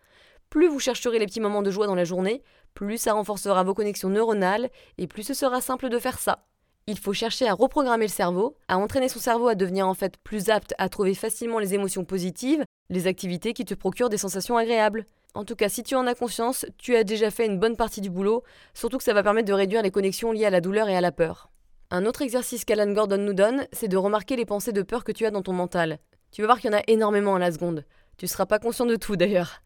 [0.50, 2.42] Plus vous chercherez les petits moments de joie dans la journée,
[2.74, 6.48] plus ça renforcera vos connexions neuronales et plus ce sera simple de faire ça.
[6.88, 10.18] Il faut chercher à reprogrammer le cerveau, à entraîner son cerveau à devenir en fait
[10.18, 14.58] plus apte à trouver facilement les émotions positives, les activités qui te procurent des sensations
[14.58, 15.06] agréables.
[15.34, 18.02] En tout cas, si tu en as conscience, tu as déjà fait une bonne partie
[18.02, 20.90] du boulot, surtout que ça va permettre de réduire les connexions liées à la douleur
[20.90, 21.50] et à la peur.
[21.92, 25.12] Un autre exercice qu'Alan Gordon nous donne, c'est de remarquer les pensées de peur que
[25.12, 26.00] tu as dans ton mental.
[26.32, 27.86] Tu vas voir qu'il y en a énormément à la seconde.
[28.18, 29.62] Tu ne seras pas conscient de tout d'ailleurs.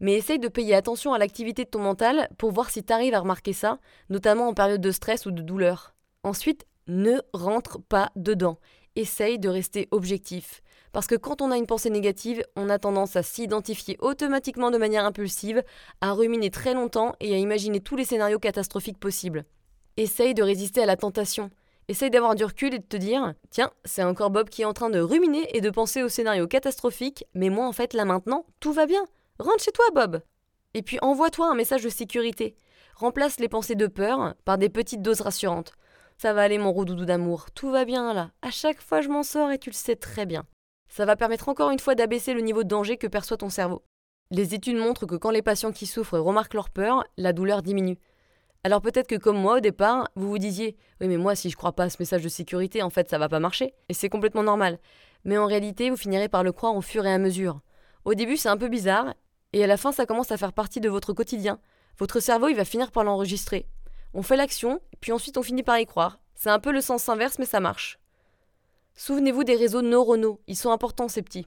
[0.00, 3.14] Mais essaye de payer attention à l'activité de ton mental pour voir si tu arrives
[3.14, 3.78] à remarquer ça,
[4.10, 5.94] notamment en période de stress ou de douleur.
[6.24, 8.58] Ensuite, ne rentre pas dedans.
[8.96, 10.62] Essaye de rester objectif.
[10.92, 14.78] Parce que quand on a une pensée négative, on a tendance à s'identifier automatiquement de
[14.78, 15.62] manière impulsive,
[16.00, 19.44] à ruminer très longtemps et à imaginer tous les scénarios catastrophiques possibles.
[19.96, 21.50] Essaye de résister à la tentation.
[21.88, 24.74] Essaye d'avoir du recul et de te dire Tiens, c'est encore Bob qui est en
[24.74, 28.44] train de ruminer et de penser aux scénarios catastrophiques, mais moi en fait là maintenant,
[28.60, 29.04] tout va bien.
[29.38, 30.20] Rentre chez toi, Bob.
[30.74, 32.56] Et puis envoie-toi un message de sécurité.
[32.94, 35.72] Remplace les pensées de peur par des petites doses rassurantes.
[36.20, 38.32] Ça va aller mon doudou d'amour, tout va bien là.
[38.42, 40.44] À chaque fois je m'en sors et tu le sais très bien.
[40.88, 43.84] Ça va permettre encore une fois d'abaisser le niveau de danger que perçoit ton cerveau.
[44.32, 48.00] Les études montrent que quand les patients qui souffrent remarquent leur peur, la douleur diminue.
[48.64, 51.56] Alors peut-être que comme moi au départ, vous vous disiez Oui mais moi si je
[51.56, 53.74] crois pas à ce message de sécurité, en fait ça va pas marcher.
[53.88, 54.80] Et c'est complètement normal.
[55.22, 57.60] Mais en réalité, vous finirez par le croire au fur et à mesure.
[58.04, 59.14] Au début c'est un peu bizarre,
[59.52, 61.60] et à la fin ça commence à faire partie de votre quotidien.
[61.96, 63.68] Votre cerveau il va finir par l'enregistrer.
[64.14, 66.20] On fait l'action, puis ensuite on finit par y croire.
[66.34, 67.98] C'est un peu le sens inverse, mais ça marche.
[68.94, 71.46] Souvenez-vous des réseaux neuronaux, ils sont importants ces petits.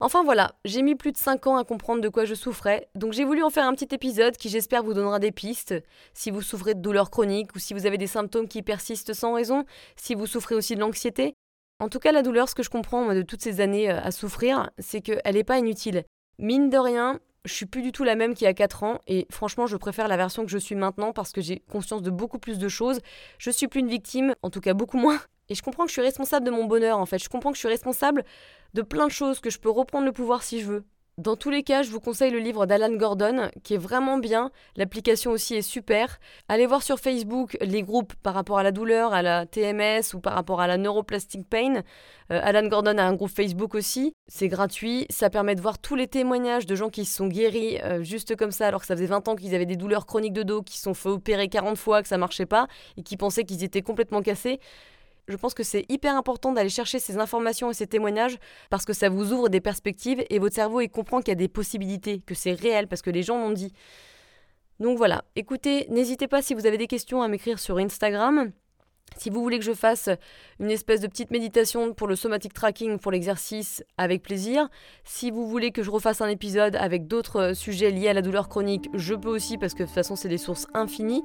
[0.00, 3.12] Enfin voilà, j'ai mis plus de 5 ans à comprendre de quoi je souffrais, donc
[3.12, 5.74] j'ai voulu en faire un petit épisode qui j'espère vous donnera des pistes.
[6.12, 9.32] Si vous souffrez de douleurs chroniques ou si vous avez des symptômes qui persistent sans
[9.32, 11.34] raison, si vous souffrez aussi de l'anxiété.
[11.78, 14.10] En tout cas, la douleur, ce que je comprends de toutes ces années euh, à
[14.10, 16.04] souffrir, c'est qu'elle n'est pas inutile.
[16.38, 19.00] Mine de rien, je suis plus du tout la même qu'il y a 4 ans
[19.06, 22.10] et franchement je préfère la version que je suis maintenant parce que j'ai conscience de
[22.10, 23.00] beaucoup plus de choses.
[23.38, 25.20] Je suis plus une victime, en tout cas beaucoup moins.
[25.48, 27.18] Et je comprends que je suis responsable de mon bonheur en fait.
[27.18, 28.24] Je comprends que je suis responsable
[28.74, 30.84] de plein de choses, que je peux reprendre le pouvoir si je veux.
[31.18, 34.50] Dans tous les cas, je vous conseille le livre d'Alan Gordon, qui est vraiment bien.
[34.76, 36.18] L'application aussi est super.
[36.48, 40.20] Allez voir sur Facebook les groupes par rapport à la douleur, à la TMS ou
[40.20, 41.82] par rapport à la neuroplastic pain.
[42.30, 44.14] Euh, Alan Gordon a un groupe Facebook aussi.
[44.26, 45.04] C'est gratuit.
[45.10, 48.34] Ça permet de voir tous les témoignages de gens qui se sont guéris euh, juste
[48.34, 50.62] comme ça, alors que ça faisait 20 ans qu'ils avaient des douleurs chroniques de dos,
[50.62, 53.64] qui se sont fait opérer 40 fois, que ça marchait pas, et qui pensaient qu'ils
[53.64, 54.60] étaient complètement cassés.
[55.28, 58.38] Je pense que c'est hyper important d'aller chercher ces informations et ces témoignages
[58.70, 61.36] parce que ça vous ouvre des perspectives et votre cerveau il comprend qu'il y a
[61.36, 63.72] des possibilités, que c'est réel parce que les gens l'ont dit.
[64.80, 68.50] Donc voilà, écoutez, n'hésitez pas si vous avez des questions à m'écrire sur Instagram.
[69.16, 70.08] Si vous voulez que je fasse
[70.60, 74.68] une espèce de petite méditation pour le somatic tracking, pour l'exercice, avec plaisir.
[75.04, 78.22] Si vous voulez que je refasse un épisode avec d'autres euh, sujets liés à la
[78.22, 81.22] douleur chronique, je peux aussi parce que de toute façon c'est des sources infinies.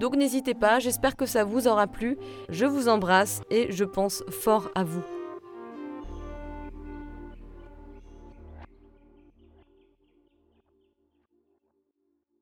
[0.00, 2.18] Donc n'hésitez pas, j'espère que ça vous aura plu.
[2.48, 5.13] Je vous embrasse et je pense fort à vous.